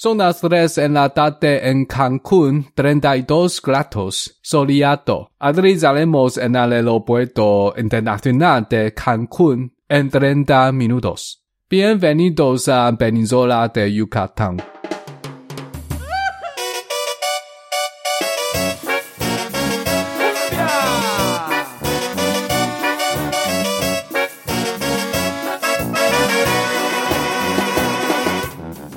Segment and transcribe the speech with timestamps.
[0.00, 5.32] Son las tres en la tarde en Cancún, treinta y dos grados, soleado.
[5.40, 11.42] Aterrizaremos en el aeropuerto internacional de Cancún en treinta minutos.
[11.68, 14.58] Bienvenidos a Península de Yucatán.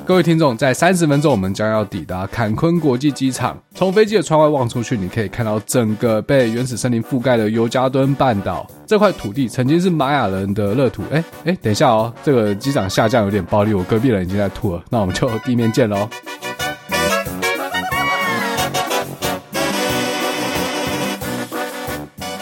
[0.03, 3.57] 各位听众，在三十分钟，我们将要抵达坎昆国际机场。
[3.75, 8.69] 从飞机的窗外望出去，你可以看到整个被原始森林覆盖的尤加敦半岛。
[8.85, 11.03] 这块土地曾经是玛雅人的乐土。
[11.11, 14.83] 哎哎，等一下哦，这个机长下降有点暴力，我隔壁人已经在吐了。
[14.89, 16.09] 那我们就地面见喽。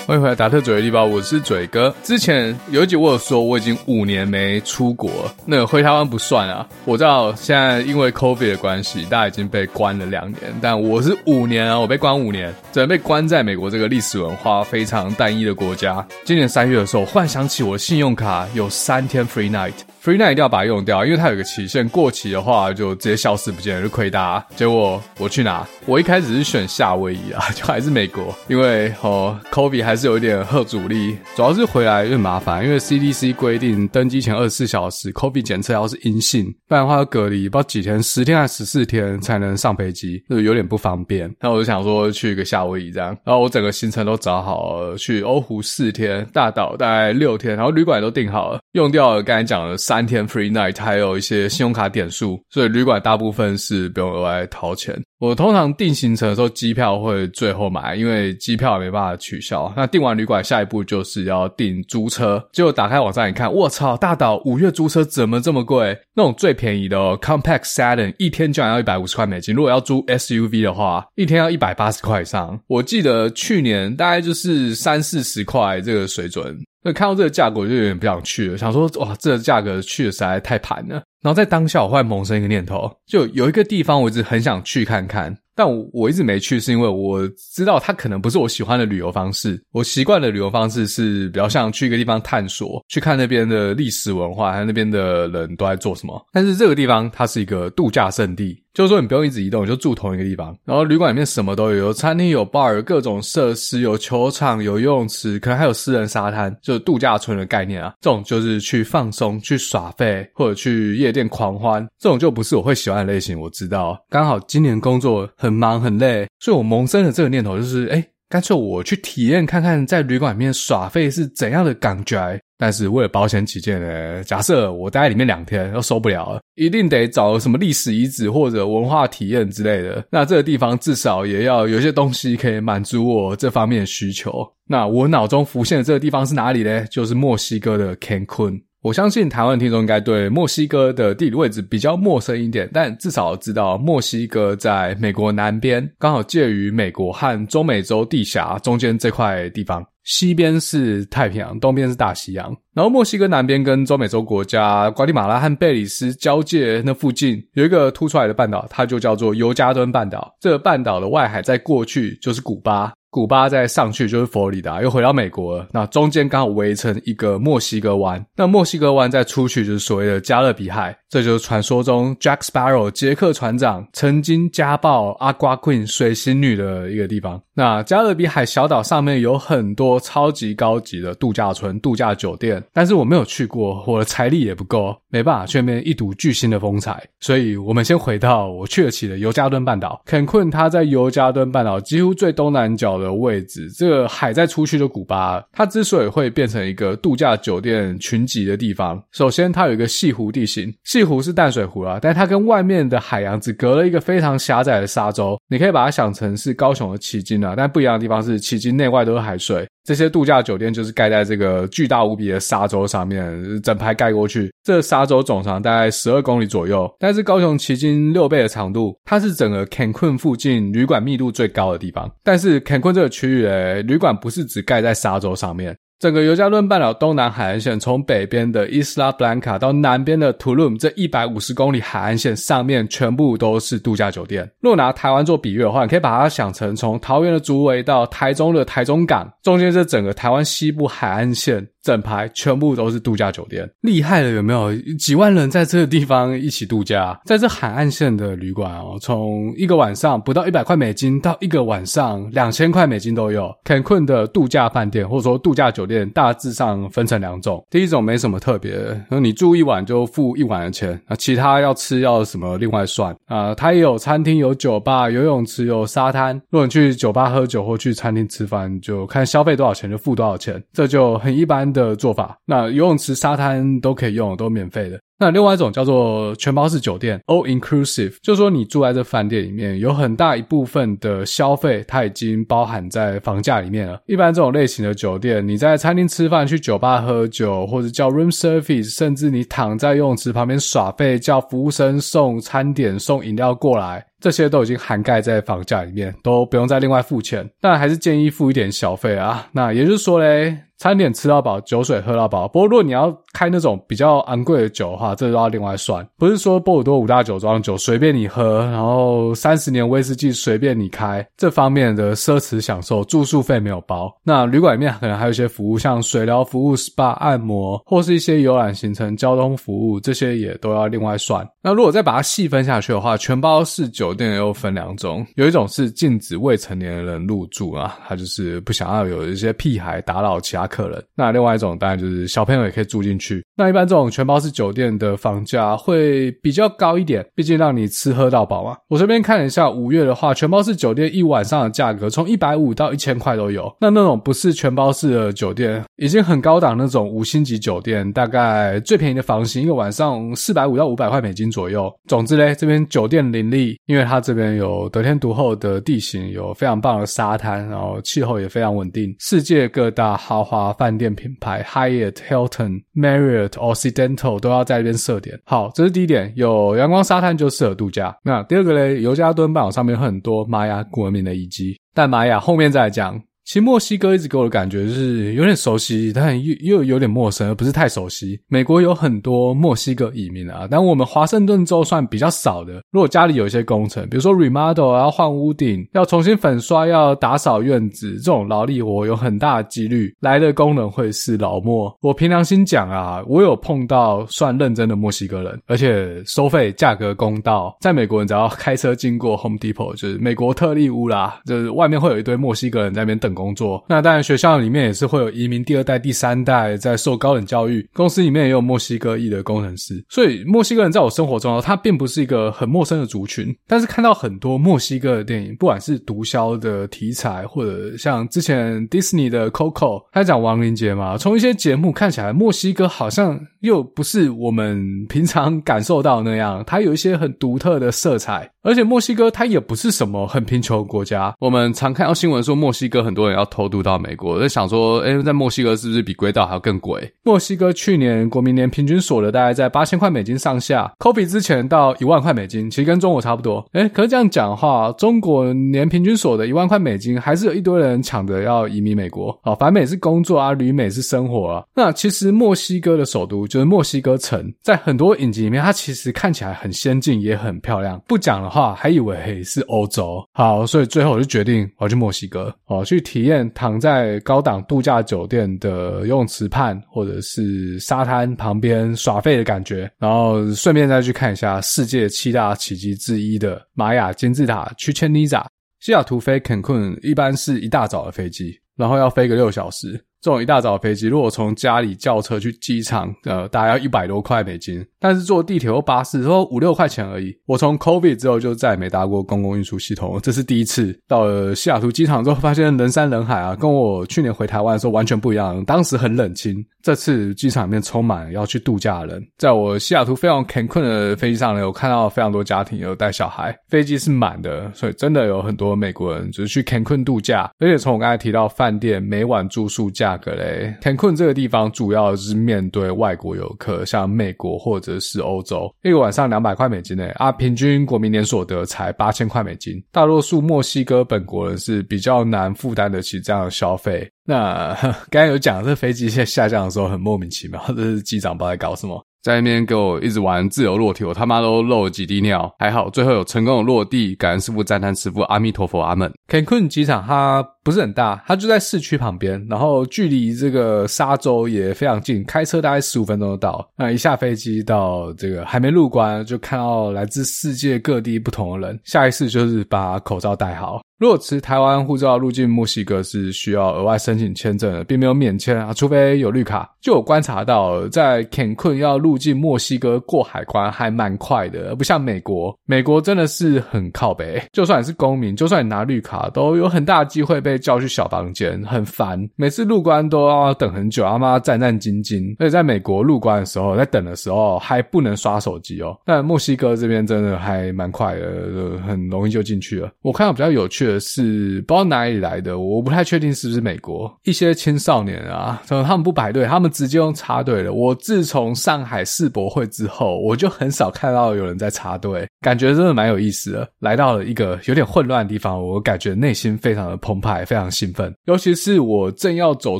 [0.09, 1.93] 欢迎回来，达特嘴的地方，我是嘴哥。
[2.01, 5.07] 之前有一集我有说，我已经五年没出国，
[5.45, 6.67] 那个回台湾不算啊。
[6.83, 16.03] 我知道现在因为 COVID 的关系，大家已经被关了两年，但我是五年啊，我被关五年，只能被关在美国这个历史文化非常单一的国家。
[16.25, 19.73] 今年三月的时候，忽然想起我的信用卡有三天 free night。
[20.17, 24.45] 那一定要把它用掉，因为它有个期限，过期的话就直接消失不见了，就亏大。
[24.55, 25.67] 结果我去哪？
[25.85, 41.29] 我一开始是选夏威夷啊， 就还是美国，因为哦，Kobe 还是有一点贺阻力，主要是回来有点麻烦，因为 CDC 规定登机前二十四小时 Kobe 检测要是阴性，不然的话要隔离不知道几天，十天还是十四天才能上飞机，就有点不方便。
[41.39, 49.77] 那我就想说去一个夏威夷这样，然后我整个行程都找好了，去欧湖四天，大岛大概六天，然后旅馆都订好了，用掉了刚才讲的。
[49.79, 54.97] 三三天 free night，还有一些信用卡点数，所以旅馆大部分是不用额外掏钱。
[55.19, 59.69] 我通常订行程的时候，机票会最后买，因为机票也没办法取消。
[59.75, 62.41] 那订完旅馆，下一步就是要订租车。
[62.53, 65.93] 结果打开网站一看，我操，大岛五月租车怎么这么贵？
[66.15, 69.53] 那种最便宜的，Compact Sedan 一天居然要一百五十块美金。
[69.53, 72.57] 如果要租 SUV 的话，一天要一百八十块以上。
[72.67, 76.57] 我记得去年大概就是三四十块这个水准。
[76.83, 81.01] 那看到这个价格，我就有点不想去了，想说哇，这个价格去的实在太盘了。
[81.21, 89.61] 然后在当下，我忽然萌生一个念头，就有一个地方我一直很想去看看，但我我一直没去，是因为我知道它可能不是我喜欢的旅游方式。
[89.73, 96.25] 我习惯的旅游方式是比较像去一个地方探索，去看那边的历史文化，还有那边的人都在做什么。
[96.31, 98.57] 但是这个地方它是一个度假胜地。
[98.71, 100.55] 就是说，你不用一直移动，你就住同一个地方。
[100.63, 107.93] 然后旅馆里面什么都有，有餐厅、有 bar、有各种设施，有球场、有游泳池，可能还有私人沙滩，就是度假村的概念啊。
[107.99, 111.85] 这种就是去放松、去耍废，或者去夜店狂欢。
[111.99, 113.37] 这种就不是我会喜欢的类型。
[113.37, 122.39] 我知道，刚好今年工作很很忙很累，所以我萌生了这个念头，就是诶干脆我去体验看看，在旅馆里面耍废是怎样的感觉。
[122.61, 130.05] 但是为了保险起见呢，假设我待在里面两天又受不了了，一定得找什么历史遗址或者文化体验之类的。
[130.11, 134.45] 那这个地方至少也要有些东西可以满足我这方面的需求。
[134.67, 136.85] 那我脑中浮现的这个地方是哪里呢？
[136.87, 138.61] 就是墨西哥的 Cancun。
[138.81, 149.85] 我相信台湾听众应该对墨西哥的地理位置比较陌生一点，但至少知道墨西哥在美国南边，刚好介于美国和中美洲地峡中间这块地方。
[150.05, 152.55] 西边是太平洋，东边是大西洋。
[152.73, 160.33] 然后墨西哥南边跟中美洲国家瓜地马拉和贝里斯交界，那附近有一个凸出来的半岛，它就叫做尤加敦半岛。
[160.39, 162.93] 这个半岛的外海在过去就是古巴。
[163.11, 165.67] 古巴再上去就是佛罗里达，又回到美国了。
[165.71, 168.23] 那中间刚好围成一个墨西哥湾。
[168.35, 177.41] 那墨西哥湾再出去就是所谓的加勒比海，这就是传说中 Jack Sparrow 杰克船长曾经家暴阿瓜 Queen 水星女的一个地方。
[177.55, 187.03] 那加勒比海小岛上面有很多超级高级的度假村、度假酒店，但是我没有去过，我的财力也不够，没办法去那边一睹巨星的风采。
[187.19, 190.01] 所以我们先回到我去得起的尤加敦半岛。
[190.07, 209.67] Cancun 它在尤加敦半岛几乎最东南角的位置，这个海在出去的古巴，它之所以会变成一个度假酒店群集的地方，首先它有一个西湖地形，西湖是淡水湖啦，但它跟外面的海洋只隔了一个非常狭窄的沙洲，你可以把它想成是高雄的旗津啊，但不一样的地方是旗津内外都是海水。
[209.83, 214.51] 这些度假酒店就是盖在这个巨大无比的沙洲上面，整排盖过去。
[214.63, 218.95] 这沙洲总长大概十二公里左右，但是高雄旗津六倍的长度。
[219.03, 222.11] 它是整个 Cancun 附近旅馆密度最高的地方。
[222.23, 225.75] 但是 Cancun 这个区域诶，旅馆不是只盖在沙洲上面。
[225.99, 234.49] 整个尤加敦半岛东南海岸线，从北边的伊斯拉布兰卡到南边的 Tulum 这一百五十公里海岸线上面，全部都是度假酒店。
[234.61, 244.73] 若拿台湾做比喻的话，你可以把它想成从桃园的竹围到台中的台中港，中间这整个台湾西部海岸线整排全部都是度假酒店，厉害了有没有？
[244.97, 253.49] 几万人在这个地方一起度假，在这海岸线的旅馆哦，从一个晚上不到一百块美金到一个晚上两千块美金都有。
[253.63, 263.55] Cancun 的度假饭店或者说度假酒店大致上分成两种，第一种没什么特别的，你住一晚就付一晚的钱，那其他要吃要什么另外算啊。
[263.55, 266.35] 它也有餐厅、有酒吧、游泳池、有沙滩。
[266.49, 272.37] 如果你去酒吧喝酒或去餐厅吃饭，就看消费多少钱就付多少钱，这就很一般的做法。
[272.45, 274.99] 那游泳池、沙滩都可以用，都免费的。
[275.21, 283.99] 那另外一种叫做全包式酒店，all inclusive，就是说你住在这饭店里面，有很大一部分的消费它已经包含在房价里面了。
[284.05, 297.45] 一般这种类型的酒店，你在餐厅吃饭、去酒吧喝酒，或者叫 room service，甚至你躺在游泳池旁边耍费，叫服务生送餐点、送饮料过来，这些都已经涵盖在房价里面，都不用再另外付钱。
[297.59, 299.45] 但还是建议付一点小费啊。
[299.51, 300.57] 那也就是说嘞。
[300.79, 302.47] 餐点吃到饱，酒水喝到饱。
[302.47, 306.07] 不过，如果你要开那种比较昂贵的酒的话，这都要另外算。
[306.17, 314.09] 不是说波尔多五大酒庄酒随便你喝，然后三十年威士忌随便你开，这方面的奢侈享受，住宿费没有包。
[314.23, 321.45] 那旅馆里面可能还有一些服务，像水疗服务、SPA 按摩，或是一些游览行程、交通服务，这些也都要另外算。
[321.61, 333.43] 那如果再把它细分下去的话，全包式酒店又分两种，有一种是禁止未成年人入住啊，他就是不想要有一些屁孩打扰其他客人，那另外一种当然就是小朋友也可以住进去。
[333.57, 338.77] 那一般这种全包式酒店的房价会比较高一点，毕竟让你吃喝到饱嘛。
[338.87, 343.69] 我这边看了一下，五月的话，全包式酒店一晚上的价格从一百五到一千块都有。
[343.81, 351.93] 那那种不是全包式的酒店，已经很高档那种五星级酒店，大概最便宜的房型一个晚上四百五到五百块美金左右。
[352.07, 359.15] 总之嘞，这边酒店林立，因为它这边有得天独厚的地形，有非常棒的沙滩，然后气候也非常稳定。
[359.19, 365.39] 世界各大豪华饭店品牌，Hyatt、Hilton、Marriott、Occidental 都要在这边设点。
[365.45, 368.15] 好，这是第一点，有阳光沙滩就适合度假。
[368.23, 373.19] 那第二个嘞，尤加敦半岛上面有很多玛雅古文明的遗迹，但玛雅后面再来讲。
[373.49, 378.39] 其实墨西哥一直给我的感觉就是有点熟悉，但又又有点陌生，而不是太熟悉。
[378.47, 382.73] 美国有很多墨西哥移民啊，但我们华盛顿州算比较少的。
[382.91, 391.91] 如果家里有一些工程，比如说 remodel 要换屋顶，要重新粉刷，要打扫院子，这种劳力活有很大的几率来的工人会是老墨。
[392.01, 397.75] 我凭良心讲啊，我有碰到算认真的墨西哥人，而且收费价格公道。
[397.81, 413.55] 在美国，你只要开车经过 Home Depot，就是美国特利屋啦，就是外面会有一堆墨西哥人在那边等工作，那当然学校里面也是会有移民第二代、第三代在受高等教育，公司里面也有墨西哥裔的工程师，所以墨西哥人在我生活中，他并不是一个很陌生的族群。
[413.65, 428.49] 但是看到很多墨西哥的电影，不管是毒枭的题材，或者像之前迪士尼的 Coco，他讲亡灵节嘛，从一些节目看起来，墨西哥好像又不是我们平常感受到那样，它有一些很独特的色彩。
[428.61, 437.09] 而且墨西哥它也不是什么很贫穷的国家，我们常看到新闻说墨西哥很多多人要偷渡到美国，我在想说，诶，在墨西哥是不是比归岛还要更贵？
[437.23, 443.65] 墨西哥去年国民年平均所得大概在八千块美金上下，COVID 之前到一万块美金，其实跟中国差不多。
[443.73, 449.37] 诶，可是这样讲的话，中国年平均所得一万块美金，还是有一堆人抢着要移民美国。
[449.41, 451.63] 好，反美是工作啊，旅美是生活啊。
[451.73, 457.97] 那其实墨西哥的首都就是墨西哥城，在很多影集里面，它其实看起来很先进，也很漂亮。
[458.05, 458.49] 不讲的。
[458.49, 475.43] 话还以为是欧洲，好，所以最后我就决定我要去墨西哥，哦，去体验躺在高档度假酒店的游泳池畔或者是沙滩旁边耍废的感觉，然后顺便再去看一下世界七大奇迹之一的玛雅金字塔去切尼扎。
[475.79, 479.99] 西雅图飞 Cancun 一般是一大早的飞机，然后要飞个六小时。
[480.21, 484.85] 这种一大早的飞机，如果从家里叫车去机场，呃，大概要一百多块美金。
[484.99, 487.33] 但是坐地铁或巴士，说五六块钱而已。
[487.45, 490.97] 我从 COVID 之后就再也没搭过公共运输系统，这是第一次。
[491.07, 495.63] 到了西雅图机场之后，发现人山人海啊，跟我去年回台湾的时候完全不一样。
[495.63, 499.25] 当时很冷清，这次机场里面充满了要去度假的人。
[499.37, 507.49] 在我西雅图飞往 Cancun 的飞机上呢，有看到非常多家庭有带小孩，飞机是满的，所以真的有很多美国人就是去 Cancun 度假。
[507.59, 514.99] 而且从我刚才提到饭店每晚住宿价格嘞，Cancun 这个地方主要是面对外国游客，像美国或者。
[515.01, 524.07] 是欧洲，一个晚上两百块美金诶啊，平均国民年所得才八千块美金，大多数墨西哥本国人是比较难负担得起这样的消费。
[524.25, 524.75] 那
[525.09, 536.11] 刚才有讲，这飞机在下降的时候很莫名其妙，这是机长不知道在搞什么，在那边给我一直玩自由落体，我他妈都漏了几滴尿，还好最后有成功的落地，感恩师傅赞叹师傅，阿弥陀佛，阿门。
[536.27, 543.67] Cancun 机场它不是很大，它就在市区旁边，然后距离这个沙洲也非常近，开车大概十五分钟就到。
[543.77, 550.81] 那一下飞机到这个还没入关，就看到来自世界各地不同的人，下意识就是把口罩戴好。
[550.99, 556.69] 如果持台湾护照入境墨西哥是需要额外申请签证的，并没有免签啊，除非有绿卡。
[556.81, 564.43] 就有观察到，在 Cancun 要入境墨西哥过海关还蛮快的，不像美国，美国真的是很靠北。
[564.51, 569.29] 就算你是公民，就算你拿绿卡，都有很大机会被叫去小房间，很烦。
[569.35, 572.33] 每次入关都要等很久，他妈战战兢兢。
[572.39, 575.97] 而且在美国入关的时候，在等的时候还不能刷手机哦。
[576.05, 579.91] 但墨西哥这边真的还蛮快的，很容易就进去了。
[580.01, 580.97] 我看到比较有趣的。
[581.09, 587.73] 是不知道哪里来的，我不太确定是不是美国一些青少年啊，他们不排队，他们直接用插队了。
[587.73, 593.67] 我自从上海世博会之后，我就很少看到有人在插队，感觉真的蛮有意思的。
[593.79, 598.13] 来到了一个有点混乱的地方，我感觉内心非常的澎湃，非常兴奋。
[598.25, 599.79] 尤其是我正要走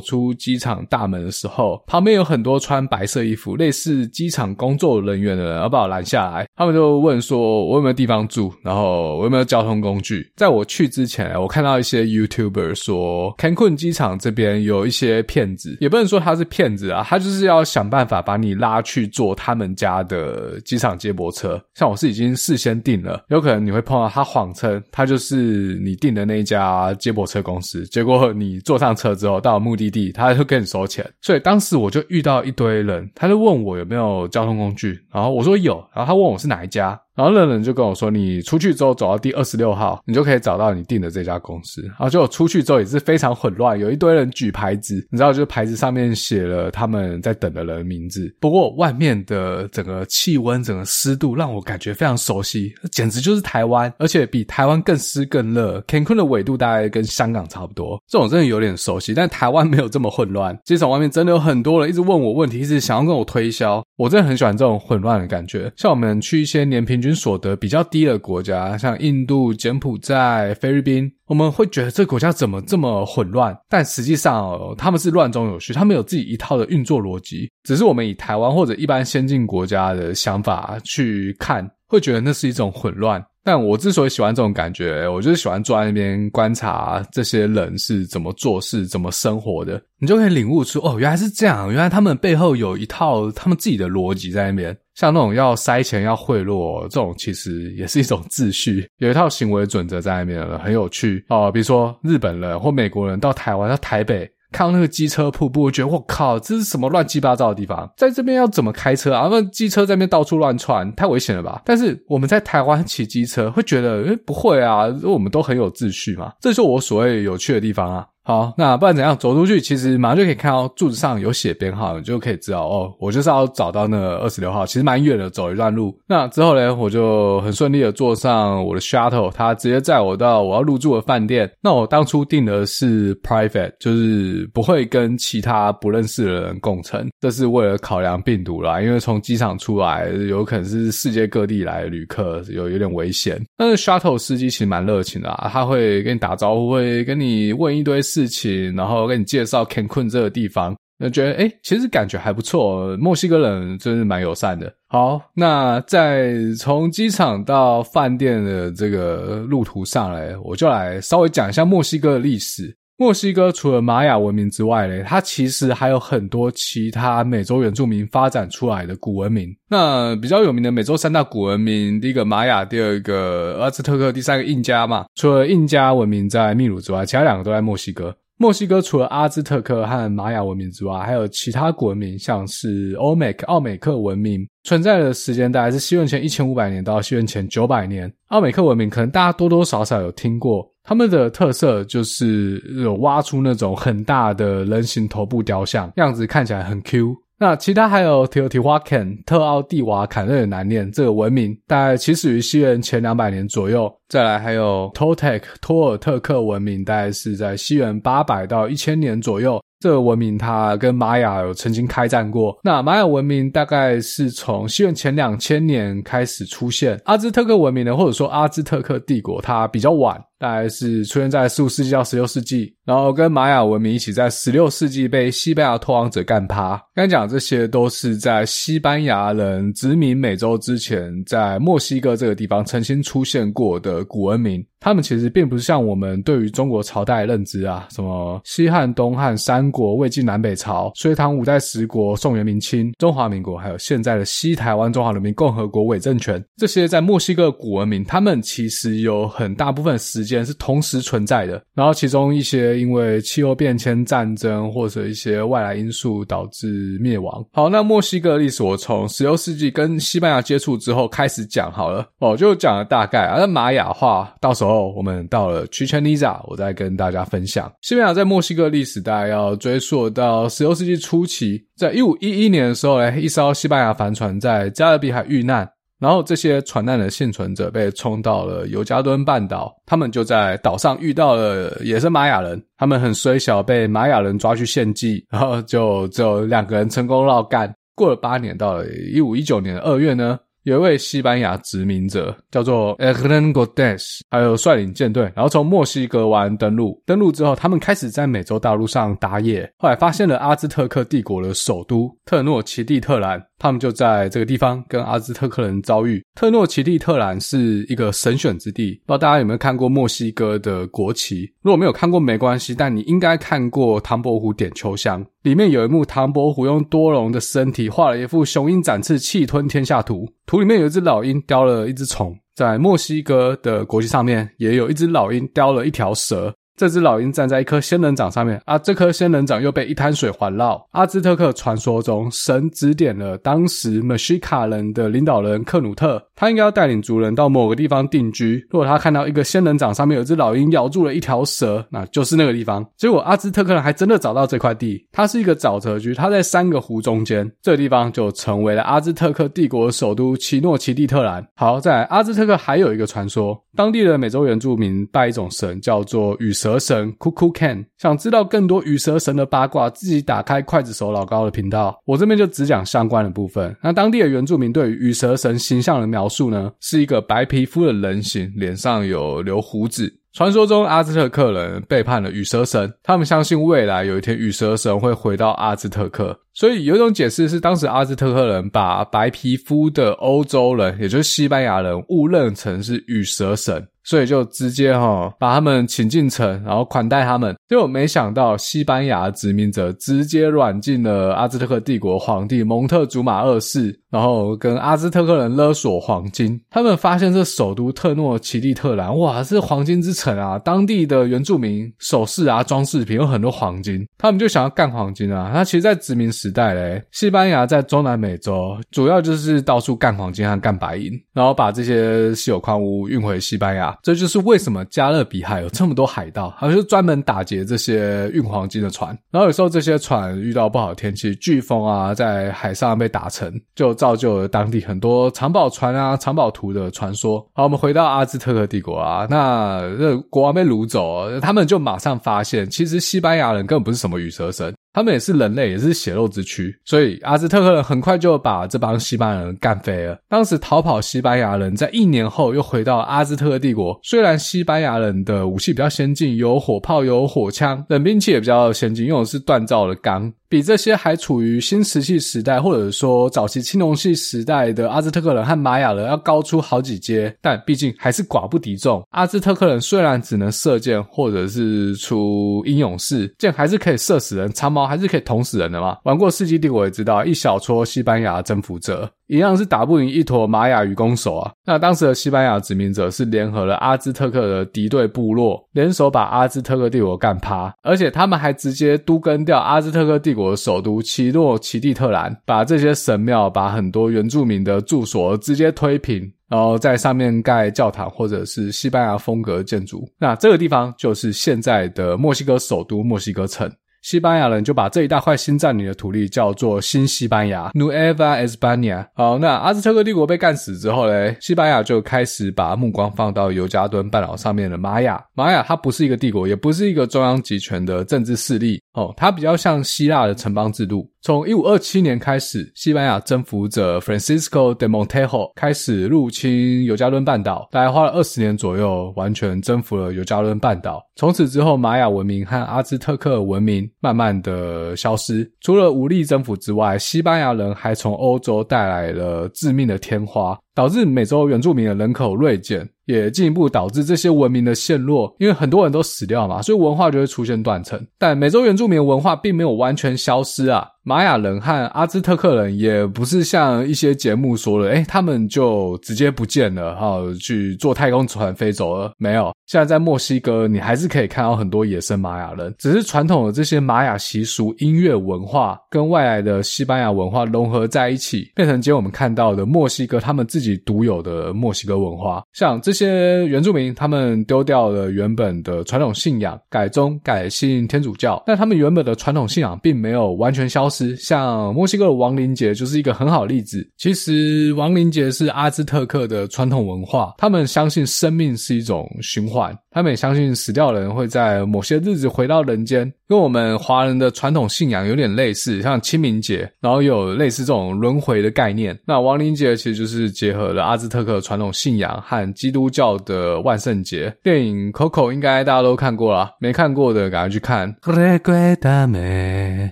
[0.00, 10.30] 出机场大门的时候，旁边有很多穿白色衣服、类似机场工作人员的人要把我拦下来，他们就问说我有没有地方住，然后我有没有交通工具。
[10.36, 21.60] 在我去之前，我看到一些 YouTuber 说，Cancun 机场这边有一些骗子，也不能说他是骗子啊，他就是要想办法把你拉去坐他们家的机场接驳车。
[21.74, 31.04] 像我是已经事先订了，有可能你会碰到他谎称他就是你订的那一家接驳车公公司，结果你坐上车之后到目的地，他就跟你收钱。
[31.20, 37.00] 所以当时我就遇到一堆人，他就问我有没有交通工具，然后我说有，然后他问我是哪一家。
[37.16, 48.34] 然后那人就跟我说：“你出去之后走到第二十六号，你就可以找到你订的这家公司。”然后就我出去之后也是非常混乱，有一堆人举牌子，你知道，就是牌子上面写了他们在等的人的名字。
[48.40, 55.80] 不过外面的整个气温、整个湿度让我感觉非常熟悉，简直就是台湾，而且比台湾更湿更热。
[55.88, 59.12] Cancun 的纬度大概跟香港差不多，这种真的有点熟悉。
[59.12, 63.82] 但台湾没有这么混乱，机场外面真的有很多人一直问我问题，一直想要跟我推销。
[63.96, 65.70] 我真的很喜欢这种混乱的感觉。
[65.76, 73.56] 像我们去一些年平平均所得比较低的国家，像印度、柬埔寨、菲律宾，我们会觉得这国家怎么这么混乱？
[73.70, 77.50] 但实际上哦，他们是乱中有序，他们有自己一套的运作逻辑。
[77.64, 83.24] 只是我们以台湾或者一般先进国家的想法去看，会觉得那是一种混乱。
[83.50, 94.76] 但我之所以喜欢这种感觉，我就是喜欢坐在那边观察这些人是怎么做事、怎么生活的，你就可以领悟出哦，原来是这样，原来他们背后有一套他们自己的逻辑在那边。
[94.94, 101.50] 像那种要塞钱、要贿赂这种，其实也是一种秩序，有一套行为准则在那边了，很有趣哦。
[101.50, 104.30] 比如说日本人或美国人到台湾、到台北。
[104.52, 107.90] 看到那个机车瀑布，我觉得我靠，这是什么乱七八糟的地方？
[107.96, 109.28] 在这边要怎么开车啊？
[109.30, 111.62] 那机车在那边到处乱窜，太危险了吧？
[111.64, 116.32] 但是我们在台湾骑机车，会觉得，诶，不会啊，我们都很有秩序嘛。
[116.40, 118.06] 这就是我所谓有趣的地方啊。
[118.22, 119.16] 好，那不然怎样？
[119.16, 124.64] 走出去，其实马上就可以看到柱子上有写编号，你就可以知道哦，我就是要找到那二十六号。
[124.66, 125.98] 其实蛮远的，走一段路。
[126.06, 131.50] 那之后呢，我就很顺利的坐上我的 shuttle，他直接载我到我要入住的饭店。
[131.62, 138.80] 那我当初订的是 private，就是不会跟其他不认识的人共乘，这是为了考量病毒啦。
[138.82, 143.42] 因为从机场出来，有可能是世界各地来的旅客，有有点危险。
[143.56, 148.26] 但是 shuttle 司机其实蛮热情的啊，他会跟你打招呼，会跟你问一堆事。
[148.30, 152.96] 情，然后跟你介绍 Cancun 这个地方，那觉得诶，其实感觉还不错。
[152.96, 154.72] 墨西哥人真是蛮友善的。
[154.86, 162.74] 好，那在从机场到饭店的这个路途上来，我就来稍微讲一下墨西哥的历史。
[163.00, 169.48] 墨西哥除了玛雅文明之外呢，它其实还有很多其他美洲原住民发展出来的古文明。
[169.70, 175.06] 那比较有名的美洲三大古文明，第一个玛雅，第二个阿兹特克，第三个印加嘛。
[175.14, 178.14] 除了印加文明在秘鲁之外，其他两个都在墨西哥。
[178.36, 188.12] 墨西哥除了阿兹特克和玛雅文明之外，还有其他古文明，像是欧美克、奥美克文明，存在的时间大概是西元前一千五百年到西元前九百年。
[188.26, 190.69] 奥美克文明可能大家多多少少有听过。
[190.82, 197.14] 他们的特色就是有挖出那种很大的人形头部雕像，样子看起来很 Q。
[197.38, 203.90] 那其他还有提尤提花坎特奥蒂瓦坎，有点难念，这个文明大概起始于西元前两百年左右。
[204.08, 209.58] 再来还有 TOTEC 托尔特克文明，大概是在西元八百到一千年左右。
[209.80, 212.56] 这个文明它跟玛雅有曾经开战过。
[212.62, 217.00] 那玛雅文明大概是从西元前两千年开始出现。
[217.06, 220.22] 阿兹特克文明呢，或者说阿兹特克帝国，它比较晚。
[220.38, 226.82] 大概是出现在十五世纪到十六世纪，然后跟玛雅文明一起在十六世纪被西班牙拓荒者干趴。
[226.94, 234.64] 刚才讲这些都是在西班牙人殖民美洲之前，在墨西哥这个地方曾经出现过的古文明。
[234.80, 251.62] 他们其实并不是像我们对于中国朝代的认知啊，什么西汉、东汉、三国、魏晋南北朝、隋唐五代十国、宋元明清、中华民国，还有现在的西台湾中华人民共和国伪政权，这些在墨西哥古文明，他们其实有很大部分时间是同时存在的。
[251.74, 257.44] 然后其中一些因为气候变迁、战争或者一些外来因素导致灭亡。
[257.52, 263.36] 好，那墨西哥历史我从十六世纪跟西班牙接触之后开始讲好了，哦，就讲了大概啊。
[263.38, 267.70] 那玛雅话，到时候哦我们到了 Chichen Itza，我再跟大家分享。
[267.82, 275.68] 西班牙在墨西哥历史大概要追溯到十六世纪初期，在一五一一年的时候呢，一艘西班牙帆船在加勒比海遇难。
[275.98, 287.70] 然后这些船难的幸存者被冲到了尤加敦半岛，他们就在岛上遇到了也是玛雅人，他们很衰小，被玛雅人抓去献祭，然后就只有两个人成功绕干。
[287.94, 297.02] 过了八年，到了一五一九年的二月呢，有一位西班牙殖民者叫做 Hernán Cortés，还有率领舰队，然后从墨西哥湾登陆。
[297.06, 303.42] 登陆之后，他们开始在美洲大陆上打野，后来发现了阿兹特克帝国的首都特诺奇蒂特兰。
[303.62, 306.24] 他们就在这个地方跟阿兹特克人遭遇。
[306.34, 311.42] 特诺奇蒂特兰是一个神选之地，不知道大家有没有看过墨西哥的国旗？
[311.60, 322.36] 如果没有看过没关系，但你应该看过唐伯虎点秋香，里面有一幕唐伯虎用多隆的身体画了一幅雄鹰展翅、气吞天下图，图里面有一只老鹰叼了一只虫。
[322.54, 326.54] 在墨西哥的国旗上面也有一只老鹰叼了一条蛇。
[326.80, 330.82] 这只老鹰站在一颗仙人掌上面啊，这颗仙人掌又被一滩水环绕。
[330.92, 338.66] 阿兹特克传说中，神指点了当时墨西卡人的领导人克努特，他应该要带领族人到某个地方定居。
[338.70, 342.82] 如果他看到一个仙人掌上面有只老鹰咬住了一条蛇，那就是那个地方。
[342.96, 351.46] 结果阿兹特克人还真的找到这块地，它是一个沼泽区，它在三个湖中间，这个地方就成为了阿兹特克帝国首都奇诺奇蒂特兰。
[351.56, 356.69] 好，在阿兹特克还有一个传说，当地的美洲原住民拜一种神，叫做羽蛇。
[356.70, 362.00] 蛇神 Kukulkan，想知道更多羽蛇神的八卦，自己打开筷子手老高的频道。
[362.04, 363.74] 我这边就只讲相关的部分。
[363.82, 370.16] 那当地的原住民对于羽蛇神形象的描述呢，是一个白皮肤的人形，脸上有留胡子。
[370.32, 376.38] 传说中阿兹特克人背叛了羽蛇神，他们相信未来有一天羽蛇神会回到阿兹特克。
[376.54, 383.84] 所以有一种解释是，当时阿兹特克人把白皮肤的欧洲人，也就是西班牙人，误认成是羽蛇神。
[384.10, 387.54] 所以就直接齁把他们请进城，然后款待他们。
[387.68, 396.60] 结果没想到西班牙殖民者直接软禁了阿兹特克帝国皇帝蒙特祖马二世，然后跟阿兹特克人勒索黄金。
[396.70, 400.58] 他们发现这首都特诺奇蒂特兰，哇，是黄金之城啊！
[400.58, 405.52] 当地的原住民首饰啊、装饰品有很多黄金，他们就想要干黄金啊。
[405.54, 413.96] 那其实，在殖民时代嘞，西班牙在中南美洲主要就是到处干黄金和干白银，然后把这些稀有矿物运回西班牙。
[414.02, 419.16] 这就是为什么加勒比海有这么多海盗，还是专门打劫这些运黄金的船。
[419.30, 427.38] 然后有时候这些船遇到不好天气，飓风啊，在海上被打沉，就造就了当地很多藏宝船啊、藏宝图的传说。
[427.52, 434.74] 好，我们回到阿兹特克帝国啊，那这国王被掳走，他们就马上发现，其实西班牙人根本不是什么羽蛇神。
[434.92, 440.18] 他们也是人类，也是血肉之躯，所以阿兹特克人很快就把这帮西班牙人干飞了。
[440.28, 450.32] 当时逃跑西班牙人在一年后又回到阿兹特克帝国，虽然西班牙人的武器比较先进，有火炮，有火枪，冷兵器也比较先进，用的是锻造的钢。
[450.48, 459.00] 比这些还处于新石器时代，或者说早期青铜器时代的阿兹特克人和玛雅人要高出好几阶，但毕竟还是寡不敌众。
[459.10, 465.96] 阿兹特克人虽然只能射箭，或者是出英勇士，箭还是可以射死人，长矛还是可以捅死人的嘛。
[466.04, 469.10] 玩过《世纪帝国》也知道，一小撮西班牙征服者。
[469.26, 471.52] 一样是打不赢一坨玛雅愚公手啊！
[471.64, 490.04] 那当时的西班牙殖民者是联合了阿兹特克的敌对部落，联手把阿兹特克帝国干趴，而且他们还直接都更掉阿兹特克帝国的首都奇诺奇蒂特兰，把这些神庙、把很多原住民的住所直接推平，然后在上面盖教堂或者是西班牙风格建筑。
[490.18, 493.70] 那这个地方就是现在的墨西哥首都墨西哥城。
[494.02, 499.06] 西班牙人就把这一大块新占领的土地叫做新西班牙 （Nueva España）。
[499.14, 505.22] 好，那阿兹特克帝国被干死之后嘞，西班牙就开始把目光放到尤加敦半岛上面的玛雅。
[505.34, 511.08] 玛雅它不是一个帝国，也不是一个中央集权的政治势力哦，它比较像希腊的城邦制度。
[511.22, 521.02] 从一五二七年开始，西班牙征服者 Francisco de Montejo 开始入侵尤加敦半岛，大概花了二十年左右，完全征服了尤加敦半岛。
[521.16, 525.46] 从此之后，玛雅文明和阿兹特克文明慢慢的消失。
[525.60, 535.34] 除了武力征服之外，西班牙人还从欧洲带来了致命的天花，导致美洲原住民的人口锐减，也进一步导致这些文明的陷落。
[535.38, 538.00] 因为很多人都死掉嘛，所以文化就会出现断层。
[538.18, 540.86] 但美洲原住民的文化并没有完全消失啊。
[541.02, 549.10] 玛雅人和阿兹特克人也不是像一些节目说的，诶，他们就直接不见了，哈，去坐太空船飞走了。
[549.16, 562.42] 没有，现在在墨西哥，你还是可以看到很多野生玛雅人，只是传统的这些玛雅习俗、音乐文化跟外来的西班牙文化融合在一起，变成今天我们看到的墨西哥他们自自己独有的墨西哥文化。
[562.52, 571.16] 像这些原住民，他们丢掉了原本的传统信仰，改宗改信天主教，但他们原本的传统信仰并没有完全消失。
[571.16, 573.88] 像墨西哥的亡灵节就是一个很好的例子。
[573.96, 588.98] 其实亡灵节是阿兹特克的传统文化，他们相信生命是一种循环，他们也相信死掉的人会在某些日子回到人间，跟我们华人的传统信仰有点类似，像清明节，然后有类似这种轮回的概念。
[589.06, 594.34] 那亡灵节其实就是结合了阿兹特克传统信仰和基督教的万圣节。
[594.42, 597.94] 电影《Coco》应该大家都看过啦，没看过的赶快去看。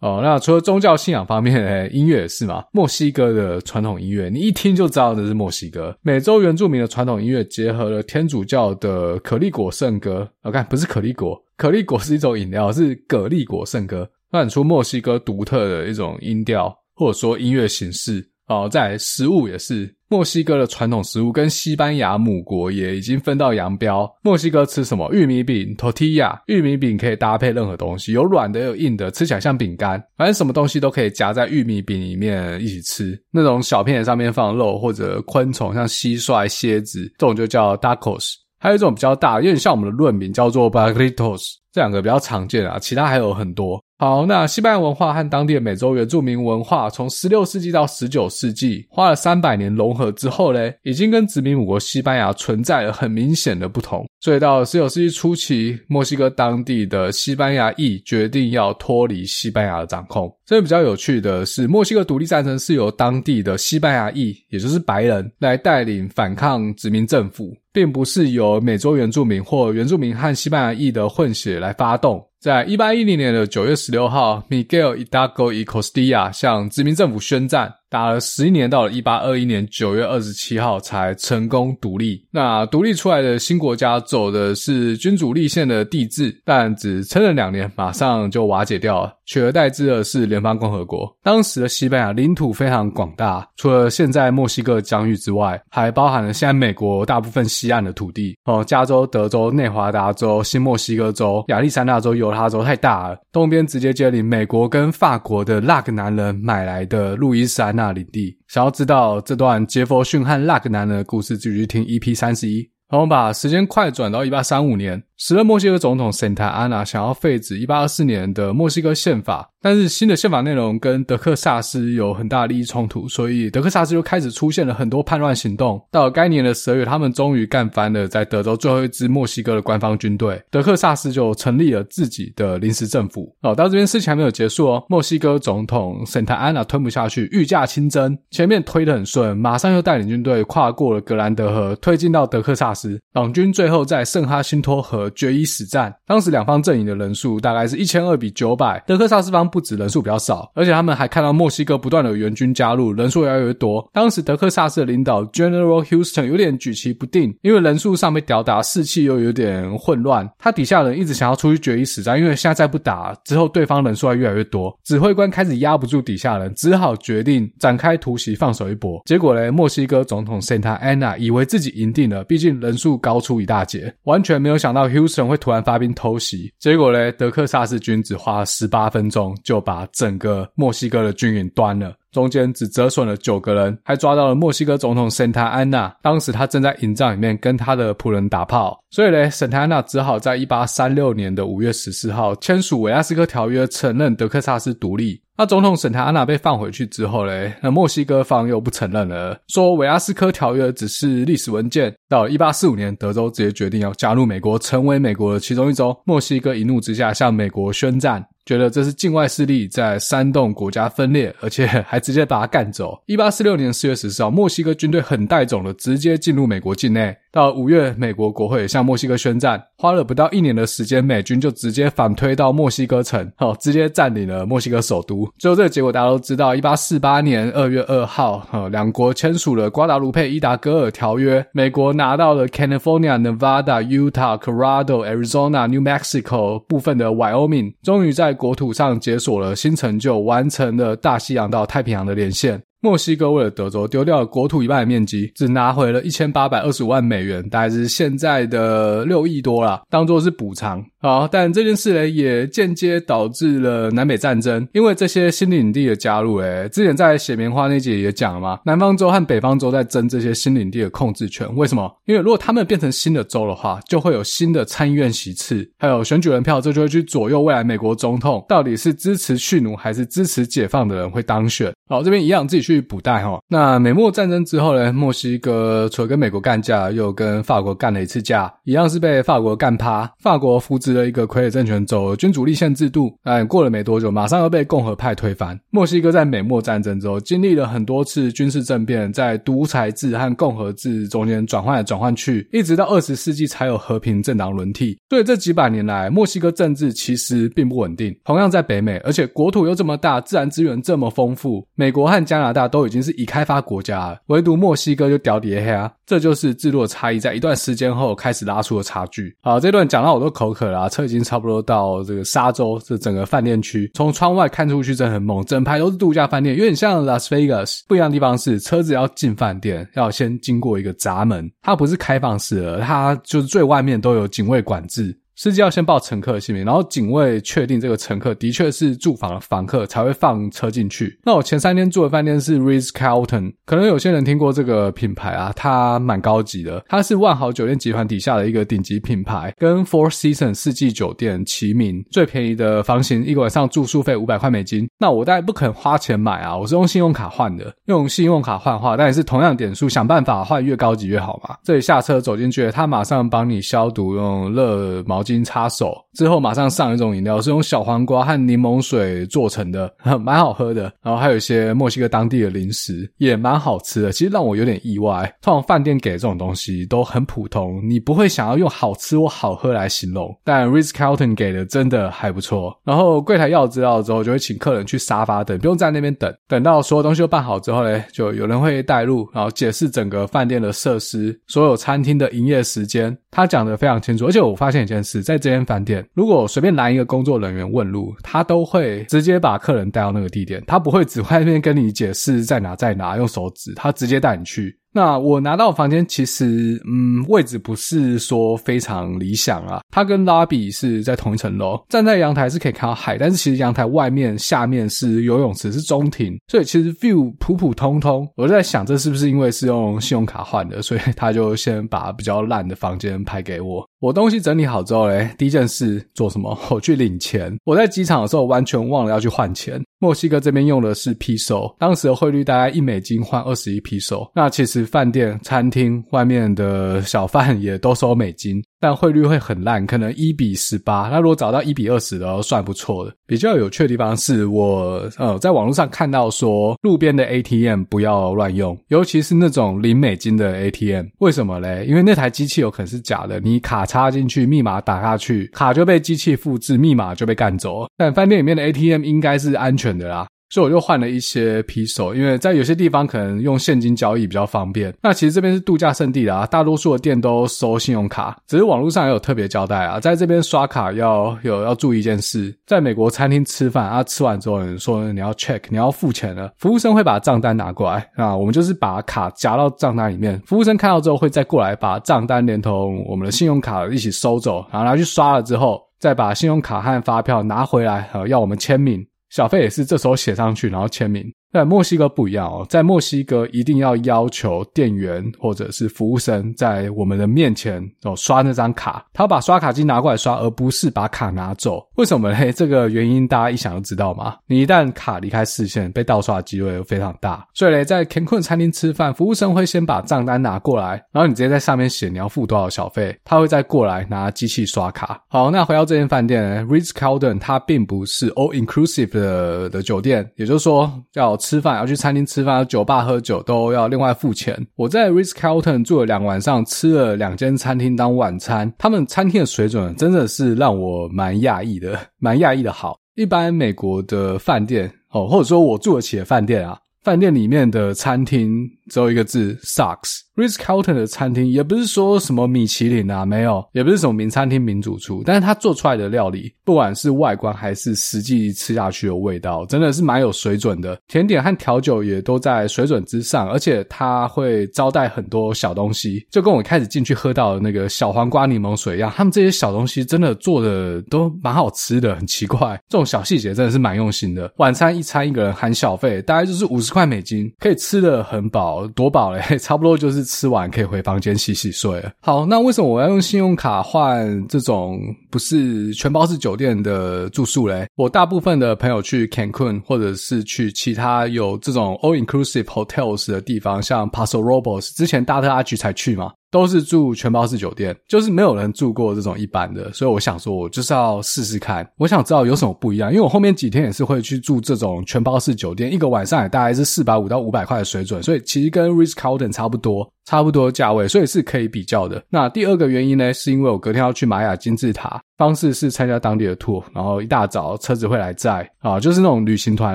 [0.00, 2.64] 哦，那除了宗教信仰方面，诶，音乐也是嘛。
[2.72, 5.94] 墨西哥的传统音乐，你一听就知道这是墨西哥。
[6.00, 10.26] 美洲原住民的传统音乐结合了天主教的可丽果圣歌。
[10.46, 18.24] 我看不是可丽果，可丽果是一种饮料，是蛤蜊果圣歌，发出墨西哥独特的一种音调，或者说音乐形式。
[18.46, 19.92] 哦，在食物也是。
[20.08, 24.08] 墨西哥的传统食物跟西班牙母国也已经分道扬镳。
[24.22, 25.12] 墨西哥吃什么？
[25.12, 26.38] 玉米饼 （tortilla）。
[26.46, 30.00] 玉米饼可以搭配任何东西，有软的，有硬的，吃起来像饼干。
[30.16, 33.20] 反正什么东西都可以夹在玉米饼里面一起吃。
[33.32, 38.34] 那种小片上面放肉或者昆虫，像蟋蟀、蝎子，这种就叫 tacos。
[38.58, 41.54] 还有一种比较大，有点像我们的论名，叫做 barritos。
[41.72, 43.82] 这两个比较常见啊，其他还有很多。
[43.98, 54.06] 好，那西班牙文化和当地的美洲原住民文化，从十六世纪到十九世纪，花了三百年融合之后嘞，已经跟殖民母国西班牙存在了很明显的不同。
[54.20, 60.30] 所以到十九世纪初期，墨西哥当地的西班牙裔决定要脱离西班牙的掌控。
[60.44, 72.22] 这个比较有趣的是，墨西哥独立战争是由当地的西班牙裔，也就是白人来带领反抗殖民政府，并不是由美洲原住民或原住民和西班牙裔的混血来发动。
[72.46, 77.74] 在一八一零年的九月十六号，Miguel Hidalgo y Costilla 向殖民政府宣战。
[77.88, 82.24] 打了十一年，到了一八二一年九月二十七号才成功独立。
[82.30, 91.16] 那独立出来的新国家走的是君主立宪的帝制，但只撑了两年，马上就瓦解掉了，取而代之的是联邦共和国。
[91.22, 103.18] 当时的西班牙领土非常广大，除了现在墨西哥疆域之外，还包含了现在美国大部分西岸的土地哦，加州、德州、内华达州、新墨西哥州、亚利桑那州、犹他州太大了。
[103.32, 112.68] 东边直接接邻美国跟法国的那个男人买来的路易斯那领地，想要知道这段杰佛逊和拉格南人的故事，就去听 EP 三十一。
[112.88, 115.00] 好，我们把时间快转到一八三五年。
[115.18, 125.82] 时任墨西哥总统圣塔安娜想要废止1824年的墨西哥宪法，但是新的宪法内容跟德克萨斯有很大利益冲突，所以德克萨斯就开始出现了很多叛乱行动。
[125.90, 133.34] 到了该年的十二月，他们终于干翻了在德州最后一支墨西哥的官方军队，德克萨斯就成立了自己的临时政府。
[133.40, 143.00] 哦，到这边事情还没有结束哦，墨西哥总统圣塔安娜吞不下去，御驾亲征，前面推得很顺，马上又带领军队跨过了格兰德河，推进到德克萨斯。
[143.14, 145.05] 党军最后在圣哈辛托河。
[145.10, 148.82] 决一死战，当时两方阵营的人数大概是一千二比九百。
[148.86, 153.86] 德克萨斯方不止人数比较少，而且他们还看到墨西哥不断的援军加入，人数越来越多。
[153.92, 160.28] 当时德克萨斯的领导 General Houston 有点举棋不定，因为人数上被吊打，士气又有点混乱。
[160.38, 164.76] 他底下人一直想要出去决一死战，因为现在再不打之后，对方人数会越来越多。
[164.84, 169.02] 指挥官开始压不住底下人，只好决定展开突袭，放手一搏。
[169.06, 185.94] 结果呢，墨西哥总统 Santa Anna 以为自己赢定了，毕竟人数高出一大截，完全没有想到 Houston 会突然发兵偷袭，结果嘞，德克萨斯军只花了十八分钟就把整个墨西哥的军营端了，中间只折损了九个人，还抓到了墨西哥总统圣塔安娜。
[186.02, 195.20] 当时他正在营帐里面跟他的仆人打炮，所以嘞，圣塔安娜只好在一八三六年的五月十四号签署韦亚斯科条约，承认德克萨斯独立。
[195.38, 201.94] 那总统圣塔安娜被放回去之后嘞，那墨西哥方又不承认了，说维阿斯科条约只是历史文件。
[202.08, 205.94] 到一八四五年，德州直接决定要加入美国，成为美国的其中一州。
[206.06, 212.96] 墨西哥一怒之下向美国宣战，觉得这是境外势力在煽动国家分裂，而且 还直接把他干走。
[213.06, 217.14] 一八四六年四月十四号，墨西哥军队很带种的直接进入美国境内。
[217.32, 225.28] 到五月，美国国会向墨西哥宣战，花了不到一年的时间，美军就直接反推到墨西哥城， 哦，直接占领了墨西哥首都。
[225.38, 242.62] 最后这个结果大家都知道，一八四八年二月二号，呃， 两国签署了瓜达卢佩伊达戈尔条约，美国拿到了 California、Nevada、Utah、Colorado、Arizona、New Mexico 部分的 Wyoming，终于在国土上解锁了新成就，完成了大西洋到太平洋的连线。
[242.80, 250.84] 墨西哥为了德州丢掉了国土一半的面积，只拿回了一千八百二十五万美元，大概是现在的六亿多啦，当做是补偿。
[251.06, 261.46] 好，但这件事呢，也间接导致了南北战争，因为这些新领地的加入，诶，之前在写棉花那集也讲了嘛，南方州和北方州在争这些新领地的控制权。
[261.54, 261.88] 为什么？
[262.06, 271.72] 因为如果他们变成新的州的话，就会有新的参议院席次，还有选举人票，这就会去左右未来美国总统到底是支持蓄奴还是支持解放的人会当选。
[271.88, 273.38] 好，这边一样自己去补带哈。
[273.46, 280.10] 那美墨战争之后呢，墨西哥除了跟美国干架，又跟法国干了一次架，一样是被法国干趴。
[280.20, 283.14] 法国扶植了一个傀儡政权，走君主立宪制度。
[283.22, 285.58] 但过了没多久，马上又被共和派推翻。
[285.70, 294.98] 墨西哥在美墨战争之后，经历了很多次军事政变，在独裁制和共和制中间转换来转换去，一直到二十世纪才有和平政党轮替。
[295.08, 298.16] 所以这几百年来，墨西哥政治其实并不稳定。
[298.24, 301.66] 同样在北美，而且国土又这么大，自然资源这么丰富。
[301.74, 305.92] 美国和加拿大都已经是已开发国家了，唯独墨西哥就屌底黑啊！
[306.06, 309.34] 这就是制度的差异，在一段时间后开始拉出了差距。
[309.42, 317.80] 好，这段讲到我都口渴了啊，车已经差不多到这个沙洲这整个饭店区，从窗外看出去真的很猛，整排都是度假饭店，有点像 Las Vegas。
[317.88, 325.16] 不一样的地方是，车子要进饭店要先经过一个闸门，它不是开放式的，它就是最外面都有警卫管制。
[325.36, 331.20] 司机要先报乘客的姓名，然后警卫确定这个乘客的确是住房的房客，才会放车进去。
[331.24, 342.02] 那我前三天住的饭店是 Ritz-Carlton，可能有些人听过这个品牌啊，它蛮高级的，它是万豪酒店集团底下的一个顶级品牌，跟 Four Seasons 四季酒店齐名。
[342.10, 344.88] 最便宜的房型，一个晚上住宿费五百块美金。
[344.98, 351.54] 那我当然不肯花钱买啊，我是用信用卡换的，用信用卡换话，但也是同样点数，想办法换越高级越好嘛。
[351.62, 355.25] 这里下车走进去，他马上帮你消毒，用热毛。
[355.26, 360.92] 巾擦手之后，马上上一种饮料，是用小黄瓜和柠檬水做成的， 蛮好喝的。
[361.02, 364.12] 然后还有一些墨西哥当地的零食，也蛮好吃的。
[364.12, 370.34] 其实让我有点意外，通常饭店给这种东西都很普通，你不会想要用好吃或好喝来形容。
[370.44, 372.78] 但 Ritz-Carlton 给的真的还不错。
[372.84, 376.32] 然后柜台要资料之后，就会请客人去沙发等，不用在那边等。
[376.46, 384.26] 等到所有东西都办好之后呢，就有人会带路，然后解释整个饭店的设施，所有餐厅的营业时间，他讲的非常清楚。
[384.26, 385.15] 而且我发现一件事。
[385.22, 394.76] 在这间饭店，如果随便拦一个工作人员问路，他都会直接把客人带到那个地点，他不会只 外面跟你解释在哪在哪，用手指，他直接带你去。
[394.96, 399.82] 那我拿到房间，其实嗯，位置不是说非常理想啊。
[399.90, 408.26] 它跟拉比是在同一层楼，站在阳台是可以看到海，但是其实阳台外面下面是游泳池，是中庭，所以其实 view 普普通通。
[408.36, 413.86] 我就在想，这是不是因为是用信用卡换的，所以他就先把比较烂的房间拍给我。
[414.00, 416.58] 我东西整理好之后嘞，第一件事做什么？
[416.70, 417.54] 我去领钱。
[417.64, 419.78] 我在机场的时候完全忘了要去换钱。
[419.98, 424.30] 墨西哥这边用的是 peso，当时的汇率大概一美金换二十一 p 收。
[424.34, 428.62] 那其实饭店、餐厅外面的小贩也都收美金。
[428.80, 431.08] 但汇率会很烂，可能一比十八。
[431.10, 433.12] 那如果找到一比二十的，都算不错的。
[433.26, 441.06] 比较有趣的地方是我呃在网络上看到说，路边的 ATM 不要乱用，尤其是那种零美金的 ATM。
[441.18, 441.84] 为什么嘞？
[441.88, 447.86] 因为那台机器有可能是假的，你卡插进去，密码打下去，卡就被机器复制，密码就被干走。
[447.96, 450.26] 但饭店里面的 ATM 应该是安全的啦。
[450.48, 454.94] 所以我就换了一些 peso，因为在有些地方可能用现金交易比较方便。
[455.02, 479.04] 那其实这边是度假胜地啦，大多数的店都收信用卡，只是网络上也有特别交代啊，在这边刷卡要有要注意一件事，在美国餐厅吃饭啊，吃完之后你说你要 check，你要付钱了，服务生会把账单拿过来啊，我们就是把卡夹到账单里面，服务生看到之后会再过来把账单连同我们的信用卡一起收走，然后拿去刷了之后，再把信用卡和发票拿回来，呃，要我们签名。
[479.30, 481.32] 小费也是这时候写上去，然后签名。
[481.56, 491.82] 在墨西哥不一样哦，在墨西哥一定要要求店员或者是服务生在我们的面前哦刷那张卡，他把刷卡机拿过来刷，而不是把卡拿走。
[491.94, 492.36] 为什么呢？
[492.52, 494.36] 这个原因大家一想就知道嘛。
[494.46, 497.42] 你一旦卡离开视线，被盗刷的机会非常大。
[497.54, 505.22] 所以呢，在 Cancun 餐厅吃饭，服务生会先把账单拿过来，然后你直接在上面写你要付多少小费，他会再过来拿机器刷卡。
[505.28, 511.34] 好，那回到这间饭店呢，Ritz-Carlton 它并不是 all inclusive 的的酒店，也就是说要。
[511.46, 514.66] 吃饭，要去餐厅吃饭，酒吧喝酒都要另外付钱。
[514.74, 522.98] 我在 Ritz Carlton 住了两晚上，吃了两间餐厅当晚餐，他们餐厅的水准真的是让我蛮讶异的，蛮讶异的好。
[523.14, 530.20] 一般美国的饭店哦，或者说我住得起的饭店啊，饭店里面的餐厅只有一个字：sucks。
[530.36, 541.00] Ritz-Carlton 的餐厅也不是说什么米其林啊，没有，也不是什么名餐厅名主厨，但是他做出来的料理，不管是外观还是实际吃下去的味道，真的是蛮有水准的。
[541.08, 549.10] 甜点和调酒也都在水准之上，而且他会招待很多小东西，就跟我开始进去喝到的那个小黄瓜柠檬水一样。
[549.16, 554.52] 他们这些小东西真的做的都蛮好吃的，很奇怪，这种小细节真的是蛮用心的。
[554.58, 560.26] 晚餐一餐一个人含小费，大概就是五十块美金，可以吃得很饱，多饱嘞， 差不多就是。
[560.26, 562.10] 吃完可以回房间洗洗睡了。
[562.20, 564.98] 好，那为什么我要用信用卡换这种
[565.30, 567.86] 不是全包式酒店的住宿嘞？
[567.94, 576.32] 我大部分的朋友去 Cancun 或者是去其他有这种 all inclusive hotels 的地方，像 Paso Robles，之前大特阿菊才去嘛。
[576.56, 592.22] 都是住全包式酒店，就是没有人住过这种一般的，所以我想说，我就是要试试看，我想知道有什么不一样，因为我后面几天也是会去住这种全包式酒店，一个晚上也大概是四百五到五百块的水准，所以其实跟 Ritz-Carlton 差不多，差不多价位，所以是可以比较的。
[592.28, 595.20] 那第二个原因呢，是因为我隔天要去玛雅金字塔。
[595.38, 599.94] 方式是参加当地的 tour，然后一大早车子会来载啊，就是那种旅行团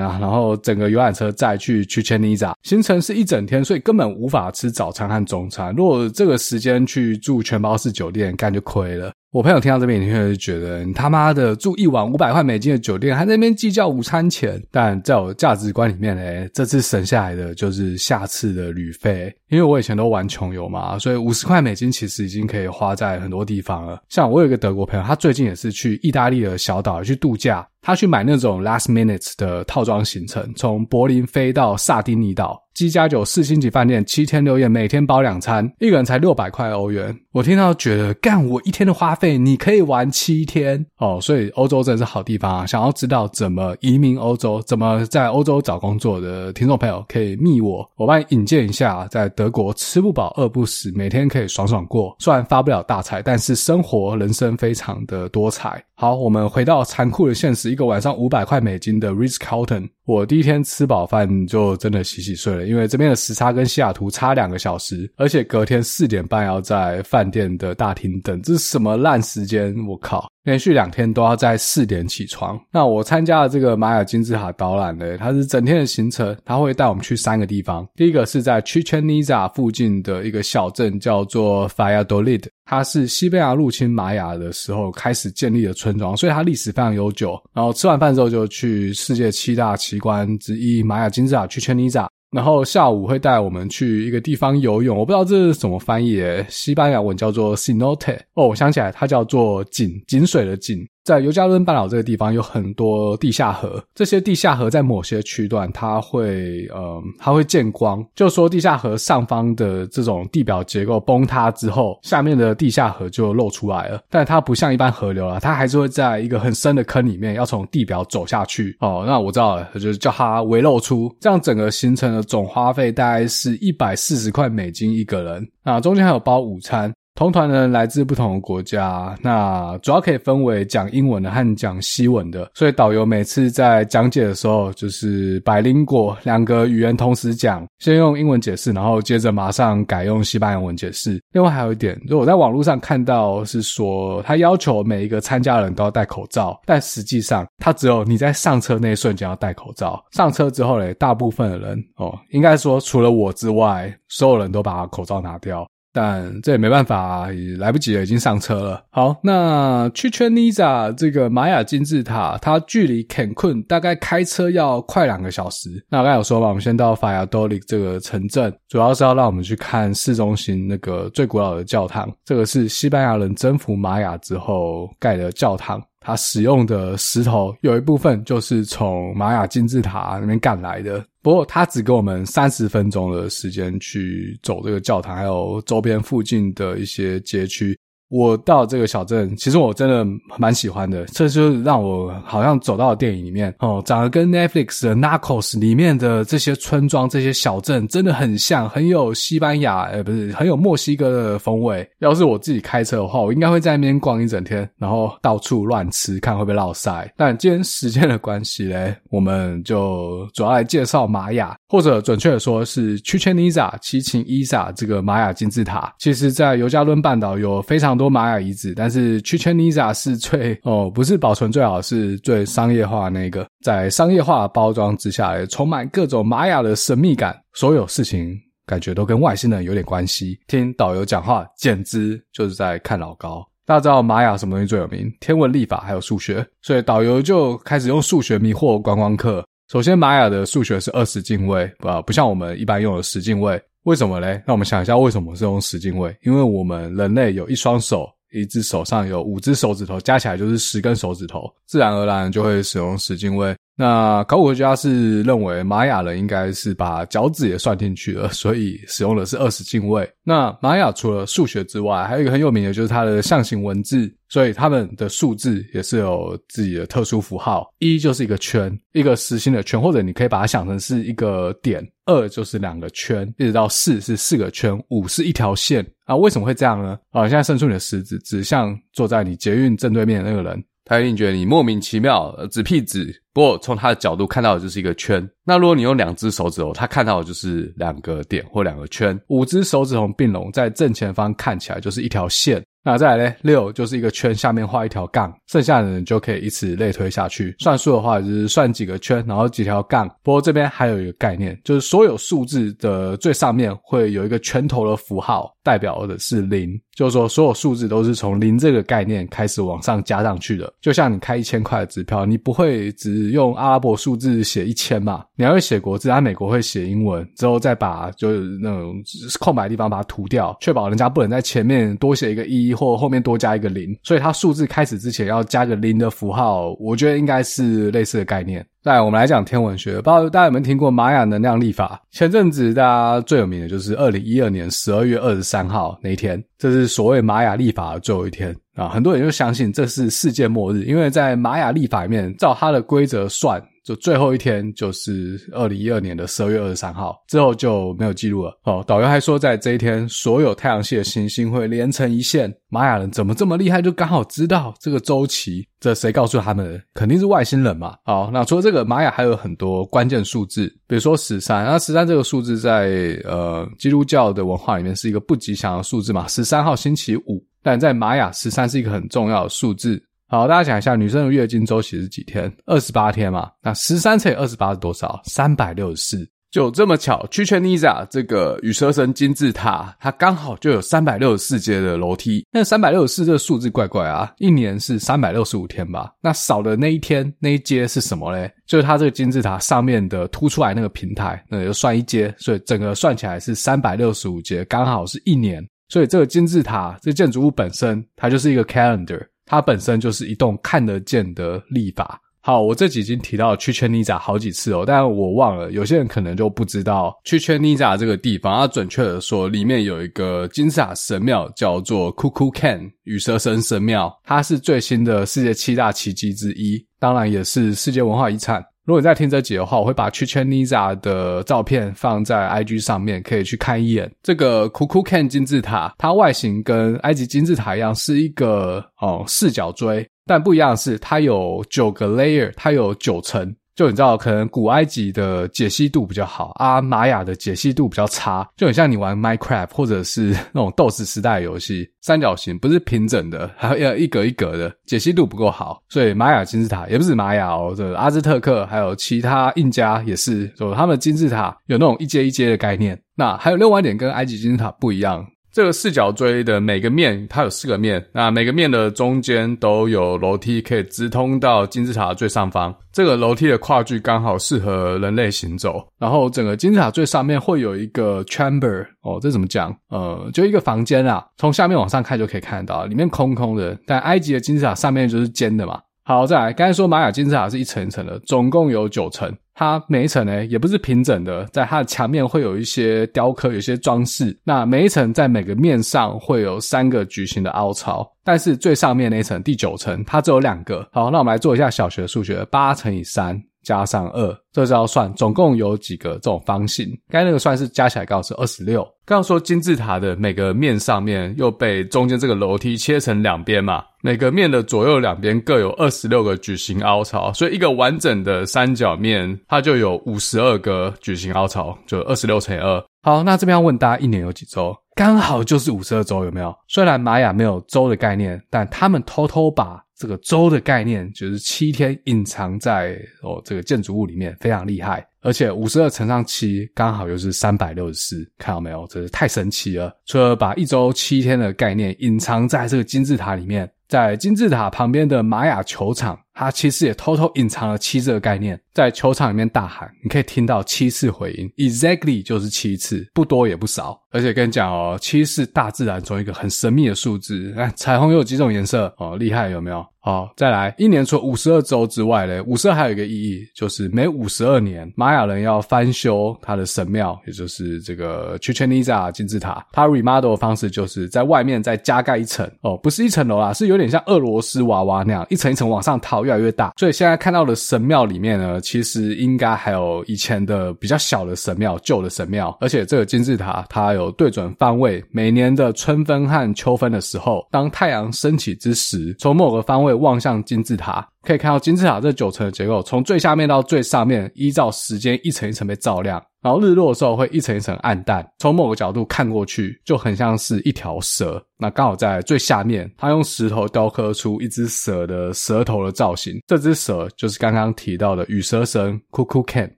[0.00, 5.74] 啊，然后整个游览车载去去千里扎行程是一整天，所以根本无法吃早餐和中餐。
[5.76, 9.12] 如果这个时间去住全包式酒店，干就亏了。
[9.32, 14.62] 我朋友听到这边，你会觉得你他妈的住一晚五百块美金的酒店，还在那边计较午餐钱。
[14.70, 19.34] 但在我价值观里面呢，这次省下来的就是下次的旅费。
[19.48, 24.02] 因为我以前都玩穷游嘛，所以五十块美金其实已经可以花在很多地方了。
[24.10, 27.66] 像我有一个德国朋友，他最近也是去意大利的小岛去度假。
[27.82, 37.12] 他去买那种 last minute 的套装行程，从柏林飞到萨丁尼岛，机加酒四星级饭店，七天六夜，每天包两餐，一个人才六百块欧元。
[37.32, 41.18] 我听到觉得，干我一天的花费，你可以玩七天哦。
[41.20, 42.66] 所以欧洲真是好地方啊！
[42.66, 52.14] 想要知道怎么移民欧洲，怎么在欧洲找工作的听众朋友，可以密我，我帮你引荐一下，在德国吃不饱饿不死，每天可以爽爽过。
[52.20, 55.82] 虽然发不了大财，但是生活人生非常的多彩。
[55.94, 57.71] 好，我们回到残酷的现实。
[57.72, 69.74] 一个晚上五百块美金的 Ritz-Carlton，我第一天吃饱饭就真的洗洗睡了，因为这边的时差跟西雅图差两个小时，而且隔天四点半要在饭店的大厅等，这是什么烂时间？
[69.86, 70.31] 我靠！
[70.44, 72.58] 连续两天都要在四点起床。
[72.72, 77.86] 那我参加了这个玛雅金字塔导览呢，它是整天的行程，它会带我们去三个地方。
[77.94, 82.44] 第一个是在 Chichen Itza 附近的一个小镇，叫做 Valladolid。
[82.64, 87.40] 它是西班牙入侵玛雅的时候开始建立的村庄，所以它历史非常悠久。
[87.52, 92.06] 然后吃完饭之后就去世界七大奇观之一玛雅金字塔 Chichen Itza。
[92.32, 98.18] 然后下午会带我们去一个地方游泳，我不知道这是怎么翻译，西班牙文叫做 Cenote。
[98.32, 100.78] 哦，我想起来，它叫做井，井水的井。
[101.04, 114.00] 在尤加仑半岛这个地方有很多地下河，这些地下河在某些区段它会，呃，它会见光，就说地下河上方的这种地表结构崩塌之后，下面的地下河就露出来了。
[114.08, 118.76] 但它不像一般河流啊，它还是会在一个很深的坑里面，要从地表走下去。
[118.80, 121.12] 哦，那我知道了，就是叫它微露出。
[121.20, 126.92] 这样整个行程的总花费大概是一百四十块美金一个人，啊，中间还有包午餐。
[127.14, 141.22] 同团的人来自不同的国家，那主要可以分为讲英文的和讲西文的，所以导游每次在讲解的时候，就是百灵果两个语言同时讲，先用英文解释，然后接着马上改用西班牙文解释。
[141.32, 155.66] 另外还有一点，就我在网络上看到是说，他要求每一个参加人都要戴口罩，但实际上他只有你在上车那一瞬间要戴口罩，上车之后嘞，大部分的人哦，应该说除了我之外，所有人都把口罩拿掉。
[155.92, 158.84] 但这也没办法，也来不及了，已经上车了。
[158.90, 165.68] 好，那 Chichén Itzá 这个玛雅金字塔，它距离 Cancun 大概开车要快两个小时。
[165.88, 172.10] 那刚才有说嘛，我们先到 Valladolid 这个城镇，主要是要让我们去看市中心那个最古老的教堂。
[172.24, 175.82] 这个是西班牙人征服玛雅之后盖的教堂。
[176.02, 187.78] 他使用的石头有一部分就是从玛雅金字塔那边赶来的，不过他只给我们三十分钟的时间去走这个教堂，还有周边附近的一些街区。
[188.12, 191.06] 我到这个小镇，其实我真的蛮喜欢的。
[191.06, 201.88] 这就让我好像走到了电影里面哦，长得跟 Netflix 的 Narcos 里面的这些村庄、这些小镇真的很像，很有西班牙，呃，不是很有墨西哥的风味。
[202.00, 207.10] 要是我自己开车的话，我应该会在那边逛一整天，然后到处乱吃，看会不会落赛。
[207.16, 215.94] 但今天时间的关系嘞，我们就主要来介绍玛雅，或者准确的说是 Chichen Itza 奇琴伊萨这个玛雅金字塔。
[215.98, 227.40] 其实，在尤加仑半岛有非常多多玛雅遗址，但是 Chichen Itza 是最哦，不是保存最好，是最商业化那个，在商业化的包装之下，充满各种玛雅的神秘感。
[227.54, 228.36] 所有事情
[228.66, 230.36] 感觉都跟外星人有点关系。
[230.48, 233.46] 听导游讲话，简直就是在看老高。
[233.64, 235.08] 大家知道玛雅什么东西最有名？
[235.20, 239.44] 天文、历法还有数学，所以导游就开始用数学迷惑观光客。
[239.70, 243.62] 首先，玛雅的数学是二十进位，不不像我们一般用的十进位。
[243.84, 244.42] 为什么嘞？
[244.46, 246.16] 那我们想一下，为什么是用十进位？
[246.22, 253.54] 因为我们人类有一双手，一只手上有五只手指头，加起来就是十根手指头，自然而然就会使用十进位。
[253.74, 260.08] 那考古学家是认为玛雅人应该是把脚趾也算进去了，所以使用的是二十进位。
[260.22, 267.66] 那玛雅除了数学之外，还有一个很有名的就是它的象形文字，所以他们的数字也是有自己的特殊符号。
[267.78, 271.84] 一就是一个圈，一个实心的圈，或者你可以把它想成是一个点。
[272.06, 275.86] 二就是两个圈，一直到四是四个圈，五是一条线。
[276.04, 276.98] 啊，为什么会这样呢？
[277.10, 280.62] 啊，现在伸出你的食指，指向坐在你捷运正对面的那个人。
[280.84, 283.14] 他一定觉得你莫名其妙，指屁指。
[283.32, 285.26] 不过从他的角度看到的就是一个圈。
[285.44, 289.18] 那如果你用两只手指头，他看到的就是两个点或两个圈。
[289.28, 292.62] 五只手指头并拢在正前方，看起来就是一条线。
[292.84, 293.34] 那再来呢？
[293.42, 297.54] 六就是一个圈，下面画一条杠，剩下的人就可以以此类推下去。
[297.60, 300.08] 算数的话，就是算几个圈，然后几条杠。
[300.22, 306.78] 不过这边还有一个概念，就是所有数字的最上面会有一个拳头的符号，代表的是零。
[306.94, 310.70] 就是说，所有数字都是从零这个概念开始往上加上去的。
[310.78, 315.24] 就像你开一千块的支票，你不会只用阿拉伯数字写一千嘛？
[315.34, 318.94] 你还会写国字，在美国会写英文，之后再把就是那种
[319.40, 322.71] 空白的地方把它涂掉，确保人家不能在前面多写一个一。
[322.74, 328.64] 或后面多加一个零，所以它数字开始之前要加个零的符号，我觉得应该是类似的概念。
[328.82, 332.02] 来，我们来讲天文学，不知道大家有没有听过玛雅能量历法？
[332.10, 343.62] 前阵子大家最有名的就是二零一二年十二月二十三号那一天，这是所谓玛雅历法的最后一天啊，很多人就相信这是世界末日，因为在玛雅历法里面，照它的规则算。
[343.84, 348.56] 就最后一天就是二零一二年的十二月二十三号，之后就没有记录了。
[348.64, 352.52] 哦，导游还说，在这一天，所有太阳系的行星会连成一线。
[352.68, 355.66] 玛雅人怎么这么厉害，就刚好知道这个周期？
[355.80, 356.80] 这谁告诉他们的？
[356.94, 357.96] 肯定是外星人嘛。
[358.04, 361.64] 好，那除了这个，玛雅还有很多关键数字，比如说十三。
[361.66, 367.44] 那十三这个数字在呃基督教的文化里面是一个不吉祥的数字嘛，十三号星期五。
[367.64, 370.02] 但在玛雅，十三是一个很重要的数字。
[370.32, 372.50] 好，大家想一下，女生的月经周期是几天？
[372.64, 373.50] 二十八天嘛。
[373.60, 375.20] 那十三乘以二十八是多少？
[375.26, 376.26] 三百六十四。
[376.50, 382.46] 就这么巧，Chichen Itza 这个羽蛇神金字塔，它刚好就有三百六十四阶的楼梯。
[382.50, 386.10] 那三百六十四这个数字怪怪啊，一年是三百六十五天吧？
[386.22, 388.50] 那少的那一天那一阶是什么嘞？
[388.66, 395.62] 就是它这个金字塔上面的凸出来那个平台，那就算一阶，所以整个算起来是三百六十五阶，刚好是一年。
[395.90, 399.20] 所以这个金字塔这建筑物本身，它就是一个 calendar。
[399.46, 402.20] 它本身就是一栋看得见的立法。
[402.44, 408.52] 好，我这几已经提到去圈尼扎好几次哦，但我忘了，有些人可能就不知道去圈尼扎这个地方。
[408.52, 418.60] 它准确的说，里面有一个金字塔神庙，叫做 Kukulkan 羽蛇神神庙，它是最新的世界七大奇迹之一，当然也是世界文化遗产。
[418.84, 424.10] 如果你在听这集的话，我会把 Chichen Itza 的照片放在 IG 上面，可以去看一眼。
[424.24, 433.54] 这个 k u k u k a n 金字塔，它外形跟埃及金字塔一样，是一个哦四角锥，但不一样的是，它有九个 layer，它有九层。
[433.74, 453.00] 就你知道，可能古埃及的解析度比较好啊，玛雅的解析度比较差，就很像你玩 Minecraft 或者是那种斗士时代游戏，三角形不是平整的， 还要一格一格的，解析度不够好，所以玛雅金字塔也不是玛雅哦，这阿兹特克还有其他印加也是，就他们的金字塔有那种一阶一阶的概念。
[453.14, 455.26] 那还有另外一点跟埃及金字塔不一样。
[455.52, 462.74] 这个四角锥的每个面，它有四个面，那每个面的中间都有楼梯可以直通到金字塔最上方。
[462.90, 465.86] 这个楼梯的跨距刚好适合人类行走。
[465.98, 469.76] 然后整个金字塔最上面会有一个 chamber，哦，这怎么讲？
[469.90, 473.78] 呃，就一个房间啊，从下面往上看就可以看到，里面空空的。
[473.86, 475.78] 但埃及的金字塔上面就是尖的嘛。
[476.02, 479.30] 好，再来，刚才说玛雅金字塔是一层一层的，总共有九层。
[479.54, 484.36] 它每一层呢也不是平整的，在它的墙面会有一些雕刻，有一些装饰。
[484.44, 490.88] 那每一层在每个面上会有三个矩形的凹槽，但是最上面那一层第九层它只有两个。
[490.92, 496.86] 好，那我们来做一下小学数学，八乘以三加上二，这是要算总共有几个这种方形。
[497.08, 498.82] 刚才那个算是加起来刚好是二十六。
[499.04, 512.82] 刚刚说金字塔的每个面上面又被中间这个楼梯切成两边嘛，每个面的左右两边各有二十六个矩形凹槽，所以一个完整的三角面它就有五十二个矩形凹槽，就二十六乘以二。
[513.02, 514.72] 好，那这边要问大家一年有几周？
[514.94, 516.54] 刚好就是五十二周，有没有？
[516.68, 525.06] 虽然玛雅没有周的概念，但他们偷偷把这个周的概念，就是七天隐藏在哦这个建筑物里面，非常厉害。
[525.20, 528.84] 而且五十二乘上七，刚好又是三百六十四，看到没有？
[528.88, 529.96] 真是太神奇了！
[530.06, 538.60] 除了把一周七天的概念隐藏在这个金字塔里面，在金字塔旁边的玛雅球场，它其实也偷偷隐藏了七这个概念。
[538.74, 543.96] 在球场里面大喊，你可以听到七次回音，exactly 就是七次，不多也不少。
[544.10, 547.54] 而且跟你讲哦，七是大自然中一个很神秘的数字。
[547.56, 549.16] 哎，彩虹有几种颜色哦？
[549.16, 549.86] 厉害有没有？
[550.04, 559.64] 好，再来，一年除五十二周之外嘞，五十二还有一个意义，就是每五十二年，玛雅人要翻修他的神庙，也就是这个 Chichen Itza 金字塔。
[559.70, 566.72] 它 remodel 的方式就是在外面再加盖一层哦，不是一层楼啦，是有点像俄罗斯娃娃那样，一层一层往上套，越来越大。
[566.76, 572.58] 所以现在看到的神庙里面呢，其实应该还有以前的比较小的神庙，旧的神庙。
[572.60, 586.22] 而且这个金字塔它有对准方位，每年的春分和秋分的时候，当太阳升起之时，从某个方位望向金字塔，可以看到金字塔这九层的结构，从最下面到最上面，依照时间一层一层被照亮。
[586.42, 591.40] 然后日落的时候会一层一层暗淡，从某个角度看过去，就很像是一条蛇。
[591.56, 596.40] 那刚好在最下面，他用石头雕刻出一只蛇的舌头的造型。
[596.48, 599.76] 这只蛇就是刚刚提到的羽蛇神 k u k u k a n。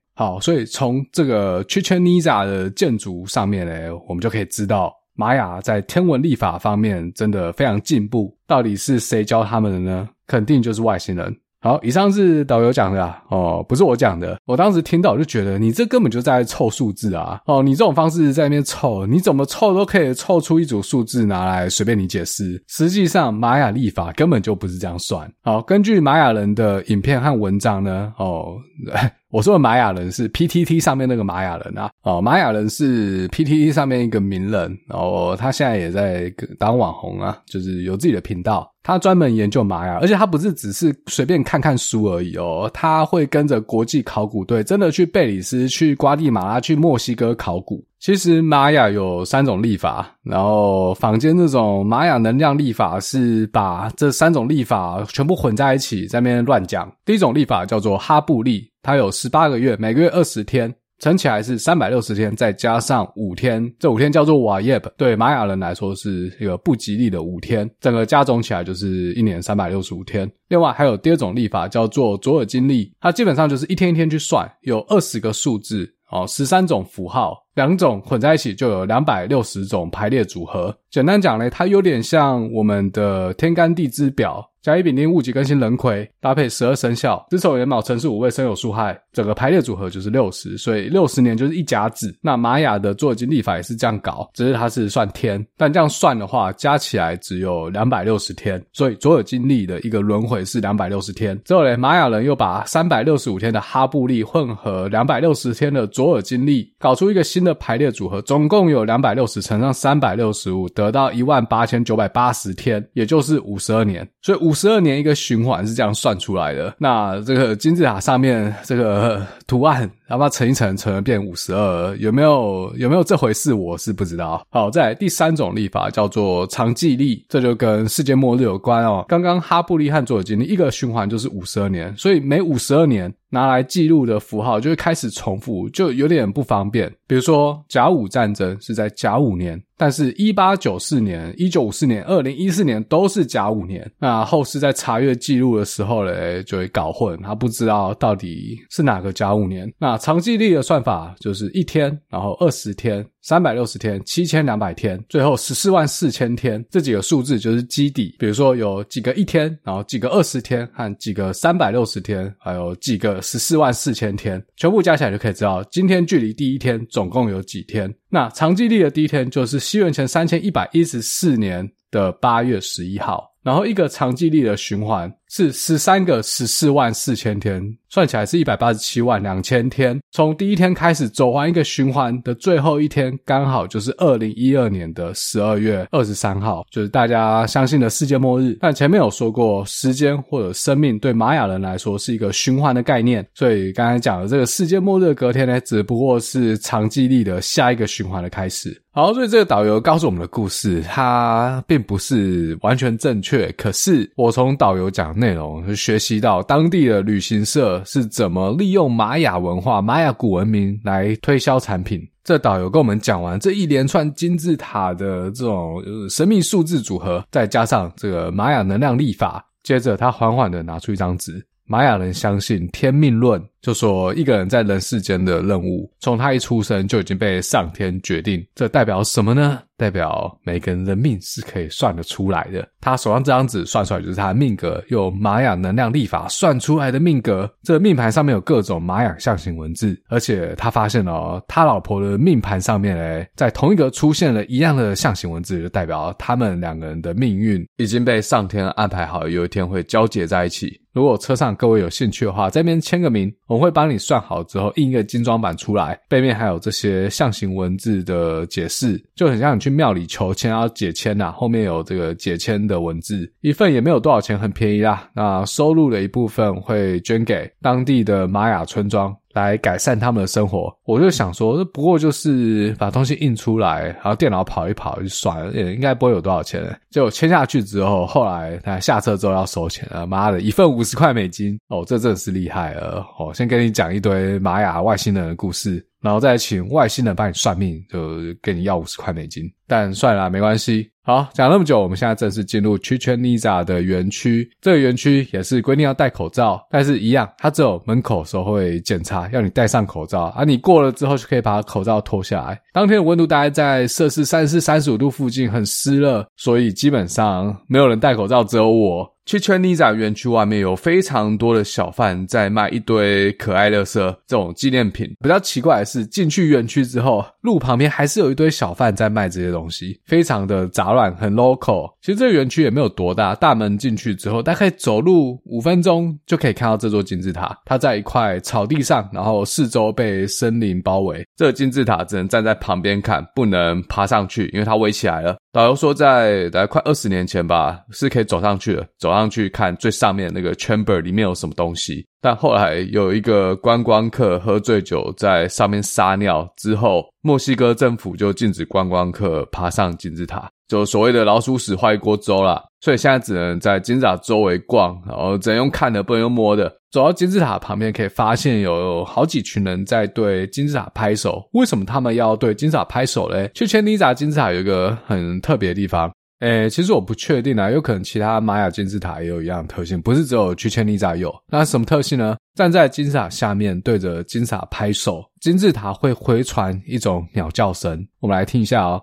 [0.16, 8.36] 好，所以从这个 Chichen Itza 的建筑上面呢，我们就可以知道玛雅在天文历法方面真的非常进步。
[8.46, 10.08] 到底是谁教他们的呢？
[10.26, 11.36] 肯定就是外星人。
[11.64, 14.38] 好，以上是导游讲的啊，哦，不是我讲的。
[14.44, 17.40] 我当时听到我就觉得，你这根本就在凑数字啊！
[17.46, 22.62] 哦，你这种方式在那边凑，你怎么凑都可以凑出一组数字拿来随便你解释。
[22.68, 25.26] 实际上，玛雅历法根本就不是这样算。
[25.42, 28.56] 好，根据玛雅人的影片和文章呢，哦。
[29.34, 47.82] 我说的玛雅人是 PTT 上面那个玛雅人啊，哦，玛雅人是 PTT 上面一个名人，然后他现在也在当网红啊，就是有自己的频道，他专门研究玛雅，而且他不是只是随便看看书而已哦，他会跟着国际考古队真的去贝里斯、去瓜地马拉、去墨西哥考古。
[47.98, 56.92] 其实玛雅有三种历法，然后坊间这种玛雅能量历法是把这三种历法全部混在一起，在那边乱讲。
[57.06, 60.70] 第一种历法叫做哈布历，它有十八个月，每个月二十天，
[61.00, 70.30] 乘起来是三百六十天，再加上五天，这五天叫做瓦耶布，对玛雅人来说是一个不吉利的五天，整个加总起来就是一年三百六十五天。
[70.48, 75.90] 另外还有第二种历法叫做卓尔金历，它基本上就是一天一天去算，有二十个数字。
[76.10, 80.72] 哦，十三种符号，两种混在一起就有两百六十种排列组合。
[80.88, 84.48] 简单讲呢，它有点像我们的天干地支表。
[84.64, 92.16] 甲乙丙丁戊己庚辛壬癸搭配十二生肖，子丑寅卯辰巳午未申酉戌亥，整个排列组合就是六十，所以六十年就是一甲子。
[92.22, 101.38] 那玛雅的卓尔金历法也是这样搞，只是它是算天，但这样算的话，加起来只有两百六十天，所以卓尔金历的一个轮回是两百六十天。
[101.44, 114.08] 之后嘞，玛雅人又把三百六十五天的哈布历混合两百六十天的卓尔金历，搞出一个新的排列组合，总共有两百六十乘上三百六十五，得到一万八千九百八十天，也就是五十二年。
[114.22, 116.74] 所以五十二年一个循环是这样算出来的。
[116.78, 121.96] 那这个金字塔上面这个图案，要不要乘一乘，乘了变五十二？
[121.96, 123.52] 有没有有没有这回事？
[123.52, 124.46] 我是不知道。
[124.50, 129.04] 好，再来第三种历法叫做长纪历，这就跟世界末日有关哦。
[129.08, 136.90] 刚刚哈布利汉做的经历一个循环就是五十二年，所以每五十二年拿来记录的符号就会开始重复，就有点不方便。
[137.06, 139.62] 比如说甲午战争是在甲午年。
[139.76, 143.90] 但是，一八九四年、一九五四年、二零一四年都是甲午年。
[143.98, 149.70] 那后世在查阅记录的时候嘞，就会搞混，他不知道到底是哪个甲午年。
[149.76, 153.04] 那长纪历的算法就是一天，然后二十天。
[153.24, 158.14] 三百六十天，七千两百天，最后十四万四千天，这几个数字就是基底。
[158.18, 167.90] 比如说有几个一天，然后几个二十天，和几个三百六十天，还有几个十四万四千天，全部加起来就可以知道今天距离第一天总共有几天。
[168.10, 173.32] 那长纪历的第一天就是西元前三千一百一十四年的八月十一号。
[173.42, 180.00] 然后一个长纪历的循环是十三个十四万四千天，算起来是一百八十七万两千天。
[180.12, 188.56] 从第一天开始走完一个循环的最后一天，刚好就是二零一二年的十二月二十三号，就是大家相信的世界末日。
[188.60, 198.80] 但前面有说过，时间或者生命对玛雅人来说是一个循环的概念，所以刚才讲的这个世界末日的隔天呢，只不过是长纪历的下一个循环的开始。
[198.92, 203.50] 好，所以这个导游告诉我们的故事，它并不是完全正确。
[203.58, 212.06] 可是我从导游讲内容是学习到当地的旅行社是怎么利用玛雅文化、玛雅古文明来推销产品。
[212.22, 221.42] 这导游跟我们讲完这一连串金字塔的这种神秘数字组合，再加上这个玛雅能量历法，接着他缓缓的拿出一张纸。
[221.66, 223.42] 玛雅人相信天命论。
[223.64, 228.46] 就说一个人在人世间的任务，从他一出生就已经被上天决定。
[228.54, 229.58] 这代表什么呢？
[229.76, 232.64] 代表每个人的命是可以算得出来的。
[232.80, 237.50] 他手上这张纸算出来就是他的命格，用玛雅能量历法算出来的命格。
[237.62, 250.80] 这命盘上面有各种玛雅象形文字，而且他发现哦，他老婆的命盘上面诶，在同一个出现了一样的象形文字，就代表他们两个人的命运已经被上天安排好，有一天会交结在一起。
[250.92, 253.34] 如果车上各位有兴趣的话，在这边签个名。
[253.54, 265.08] 我会帮你算好之后印一个精装版出来，背面还有这些象形文字的解释，就很像你去庙里求签要解签呐，后面有这个解签的文字，一份也没有多少钱，很便宜啦。
[265.14, 269.14] 那收入的一部分会捐给当地的玛雅村庄。
[269.34, 276.62] 来改善他们的生活，我就想说，这不过就是把东西印出来，然后电脑跑一跑就算了，也应该不会有多少钱。
[276.90, 283.34] 结果签下去之后，后来他下车之后要收钱了，妈的，一份五十块美金哦，这真的是厉害了哦！
[283.34, 285.84] 先跟你讲一堆玛雅外星人的故事。
[286.00, 289.50] 然后再请外星人帮你算命，就给你要五十块美金。
[289.66, 290.90] 但算了，没关系。
[291.06, 294.50] 好，讲那么久，我们现在正式进入 c h i c h e n i z a 的园区。
[294.62, 300.32] 这个园区也是规定要戴口罩，但是一样，它只有门口时候会检查，要你戴上口罩。
[300.34, 302.58] 啊，你过了之后就可以把口罩脱下来。
[302.72, 309.12] 当天的温度大概在摄氏三十四、三十五度附近，很湿热，所以基本上没有人戴口罩，只有我。
[309.26, 315.10] Chichen Itza 园区外面有非常多的小贩在卖一堆可爱乐色这种纪念品。
[315.22, 321.92] 比较奇怪的是，进去园区之后，路旁边还是有一堆小贩在卖这些东西，非常的杂乱，很 local。
[322.00, 327.58] 其实这个园区也没有多大，大门进去之后，大概走路五分钟就可以看到这座金字塔。
[327.64, 331.26] 它在一块草地上，然后四周被森林包围。
[331.36, 335.36] 这个金字塔只能站在旁边看，不能爬上去，因为它围起来了。
[335.52, 342.04] 导游说，在大概快二十年前吧，是可以走上去的，走上去看最上面那个 chamber 里面有什么东西。
[342.20, 352.62] 但后来有一个观光客喝醉酒在上面撒尿之后，墨西哥政府就禁止观光客爬上金字塔，就所谓的老鼠屎坏一锅粥啦。
[352.80, 356.70] 所以现在只能在金字塔周围逛，然后只能用看的，不能用摸的。
[356.90, 361.42] 走到金字塔旁边，可以发现有好几群人在对金字塔拍手。
[361.54, 363.50] 为什么他们要对金字塔拍手嘞？
[363.54, 371.34] 去千里达金字塔有一个很特别的地方，诶，其实我不确定啊，有可能其他玛雅金字塔也有一样特性，不是只有去千里达有。
[371.48, 372.36] 那什么特性呢？
[372.54, 378.06] 站在金字塔下面对着金字塔拍手，金字塔会回传一种鸟叫声。
[378.20, 379.02] 我们来听一下哦。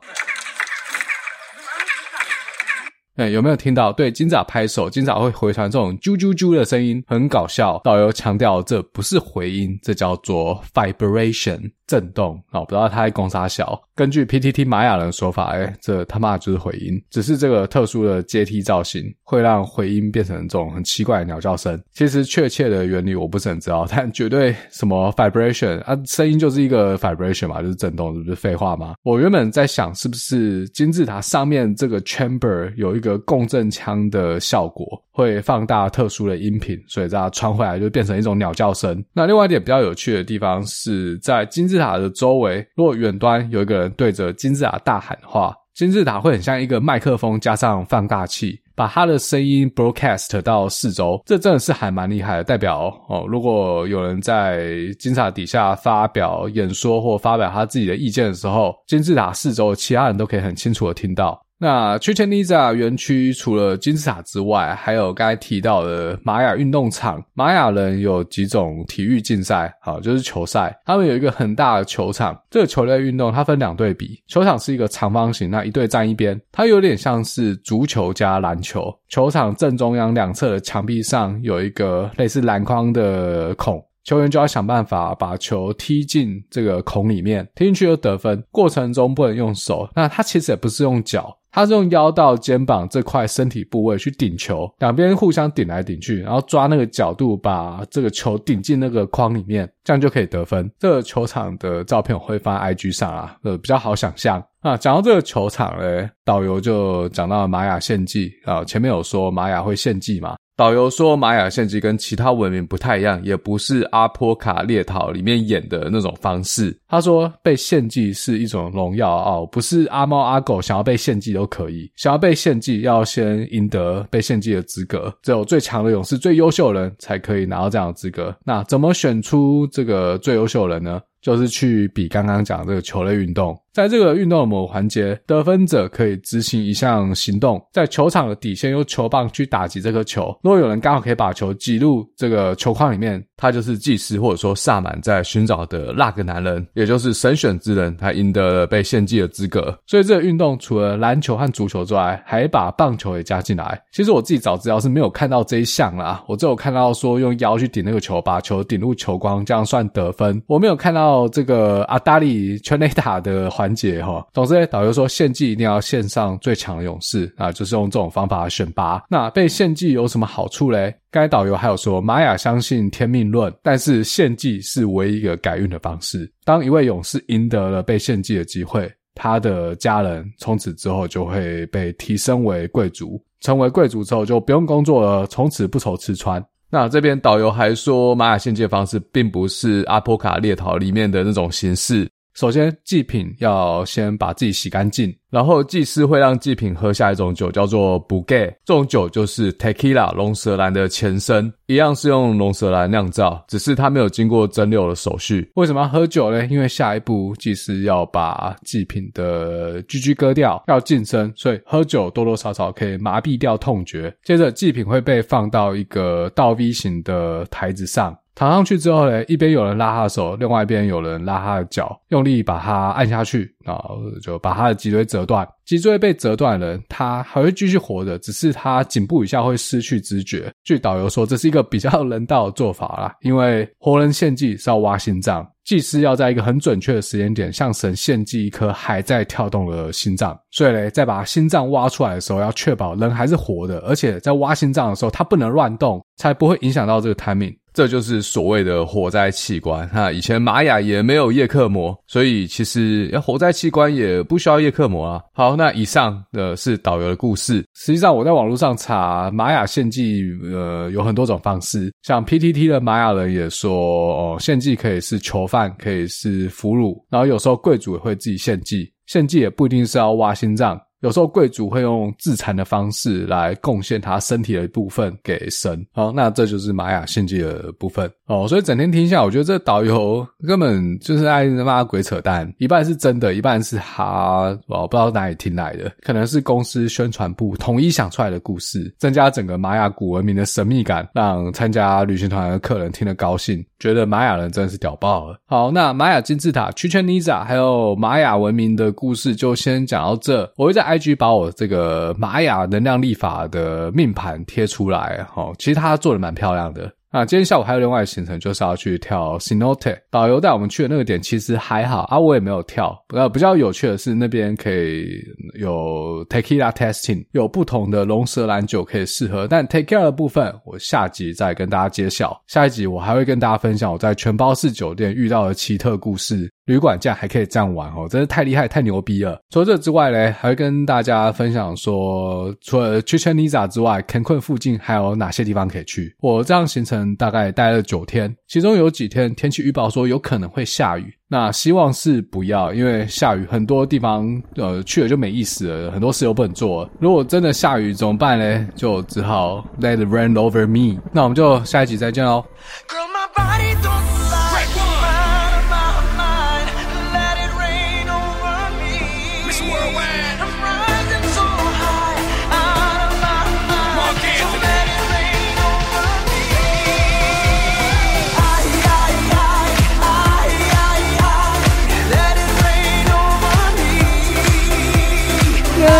[3.17, 3.91] 哎，有没有听到？
[3.91, 7.79] 对，金字塔拍手，金字塔会回传这种啾啾啾的声音，很搞笑。
[7.83, 11.71] 导游强调，这不是回音，这叫做 vibration。
[11.91, 13.77] 震动啊，不知道他在攻杀小。
[13.93, 21.77] 根据 PTT 玛雅人的说法，哎，这他妈就是回音，只是这个特殊的阶梯造型会让回音变成这种很奇怪的鸟叫声。
[21.91, 28.93] 其实确切的原理我不是很知道， 但绝对什么 vibration 啊，声音就是一个 vibration 嘛，就是震动，这不是废话吗？
[29.03, 39.03] 我原本在想，是不是金字塔上面这个 chamber 有一个共振腔的效果，会放大特殊的音频，所以这样传回来就变成一种鸟叫声。
[39.13, 51.21] 那另外一点比较有趣的地方是在金字塔塔的周围，如果远端有一个人对着金字塔大喊的话，金字塔会很像一个麦克风加上放大器，把他的声音 broadcast 到四周。
[51.25, 54.67] 这真的是还蛮厉害的，代表哦，如果有人在
[54.99, 61.41] 金字塔底下发表演说或发表他自己的意见的时候，金字塔四周其他人都可以很清楚的听到。
[61.61, 67.23] 那 Chichenza 园区除了金字塔之外，还有刚才提到的玛雅运动场。
[67.35, 70.75] 玛雅人有几种体育竞赛，好，就是球赛。
[70.87, 74.19] 他们有一个很大的球场，这个球类运动它分两队比。
[74.27, 78.91] 球场是一个长方形，那一队站一边，它有点像是足球加篮球。
[79.07, 83.79] 球场正中央两侧的墙壁上有一个类似篮筐的孔。
[84.03, 88.43] 球员就要想办法把球踢进这个孔里面，踢进去就得分。
[88.49, 100.71] 过程中不能用手，那他其实也不是用脚，他是用腰到肩膀这块身体部位去顶球，两边互相顶来顶去，然后抓那个角度，把这个球顶进那个框里面，这样就可以得分。
[100.79, 104.41] 这个球场的照片我会发 IG 上啊，呃，比较好想象。
[104.61, 110.35] 啊，讲到这个球场嘞，导游就讲到玛雅献祭啊，前面有说玛雅会献祭嘛。
[110.61, 116.77] 导游说，玛雅献祭跟其他文明不太一样，也不是阿波卡列岛里面演的那种方式。
[116.87, 128.35] 他说，被献祭是一种荣耀哦，不是阿猫阿狗想要被献祭都可以，想要被献祭要先赢得被献祭的资格，只有最强的勇士、最优秀的人才可以拿到这样的资格。
[128.45, 131.01] 那怎么选出这个最优秀的人呢？
[131.21, 133.57] 就是去比刚刚讲这个球类运动。
[133.73, 140.37] 在这个运动的某个环节，得分者可以执行一项行动，在球场的底线用球棒去打击这颗球。
[140.43, 149.73] 如果有人刚好可以把球击入这个球框里面，他就是祭司或者说萨满在寻找的那个男人，也就是神选之人，他赢得了被献祭的资格。
[149.87, 153.81] 所以这个运动除了篮球和足球之外，还把棒球也加进来。
[153.93, 160.43] 其实我自己找资料是没有看到这一项啦，我只有看到说用腰去顶那个球，把球顶入球框，这样算得分。
[160.45, 163.51] 我没有看到到这个阿达里全垒打的。
[163.51, 169.03] 环节哈，总之导游说献祭一定要献上最强的勇士啊，就是用这种方法选拔。
[169.09, 170.95] 那被献祭有什么好处嘞？
[171.11, 176.31] 该导游还有说，玛雅相信天命论，但是献祭是唯一一个改运的方式。
[176.45, 186.41] 当一位勇士赢得了被献祭的机会，他的家人从此之后就会被提升为贵族，成为贵族之后就不用工作了，从此不愁吃穿。
[186.73, 192.09] 那这边导游还说，玛雅献祭的方式并不是阿波卡列陶里面的那种形式。
[192.33, 198.45] 首先，祭品要先把自己洗干净，然后祭司会让祭品喝下一种酒，叫做布盖。
[198.63, 205.51] 这种酒就是 Tequila 龙舌兰的前身，一样是用龙舌兰酿造，只是它没有经过蒸馏的手续。
[205.55, 206.45] 为什么要喝酒呢？
[206.45, 214.13] 因为下一步祭司要把祭品的居居割掉，要净身，所以喝酒多多少少可以麻痹掉痛觉。
[214.23, 218.17] 接着，祭品会被放到一个倒 V 型的台子上。
[218.33, 225.47] 躺上去之后呢，一边有人拉他的手，另外一边有人拉他的脚，用力把他按下去，然后就把他的脊椎折断。
[225.65, 230.51] 脊椎被折断的人，他还会继续活着，只是他颈部以下会失去知觉。
[230.63, 247.55] 据导游说，这是一个比较人道的做法啦，因为活人献祭是要挖心脏，祭司要在一个很准确的时间点向神献祭一颗还在跳动的心脏，所以呢，在把心脏挖出来的时候，要确保人还是活的，而且在挖心脏的时候，他不能乱动，才不会影响到这个 timing。
[247.73, 250.11] 这就是所谓的活摘器官哈。
[250.11, 255.21] 以前玛雅也没有叶克膜，所以其实要活摘器官也不需要叶克膜啊。
[255.33, 257.63] 好，那以上的是导游的故事。
[257.75, 261.91] 实际上我在网络上查玛雅献祭，呃，有很多种方式。
[262.03, 268.91] 像 PTT 的玛雅人也说，哦，献祭可以是囚犯，可以是俘虏，然后有时候贵族也会自己献祭。
[269.07, 270.79] 献祭也不一定是要挖心脏。
[271.01, 278.09] 有时候贵族会用自残的方式来贡献他身体的一部分给神，好，那这就是玛雅献祭的部分。
[278.27, 278.47] 哦。
[278.47, 295.37] 所以整天听下来，我觉得这导游根本就是爱他妈鬼扯淡，一半是真的，一半是他我不知道哪里听来的，可能是公司宣传部统一想出来的故事，增加整个玛雅古文明的神秘感，让参加旅行团的客人听得高兴，觉得玛雅人真的是屌爆了。
[295.47, 300.91] 好，那玛雅金字塔、奇泉尼萨还有玛雅文明的故事就先讲到这，我会在。
[300.91, 306.91] IG 把我这个玛雅能量历法的命盘贴出来，哦，其实它做的蛮漂亮的。
[307.13, 309.97] 那，今天下午还有另外的行程，就是要去跳 Cenote。
[310.09, 312.97] 导游带我们去的那个点其实还好啊，我也没有跳。
[313.05, 315.21] 不过比较有趣的是，那边可以
[315.59, 319.45] 有 tequila testing，有不同的龙舌兰酒可以试喝。
[319.45, 322.41] 但 Take care 的部分，我下集再跟大家揭晓。
[322.47, 326.49] 下一集我还会跟大家分享我在全包式酒店遇到的奇特故事。
[326.71, 329.37] 旅馆这样还可以这样玩哦，真是太厉害、太牛逼了。
[329.49, 336.15] 除了这之外呢，还会跟大家分享说，除了 Chichen Itza 之外，Cancun 附近还有哪些地方可以去。
[336.21, 346.89] 我这样行程大概待了九天，其中有几天天气预报说有可能会下雨，那希望是不要，因为下雨很多地方呃去了就没意思了，很多事又不能做。
[347.01, 348.67] 如果真的下雨怎么办呢？
[348.75, 351.01] 就只好 Let it rain over me。
[351.11, 352.45] 那我们就下一集再见喽。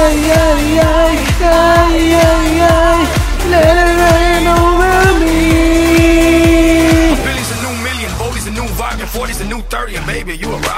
[0.01, 3.01] ay, ay, ay, ay, ay, ay,
[3.53, 5.37] let it rain over me.
[7.25, 10.33] Billy's a new million, 40's a new vibe, and 40's a new 30, and baby,
[10.35, 10.61] you a rock.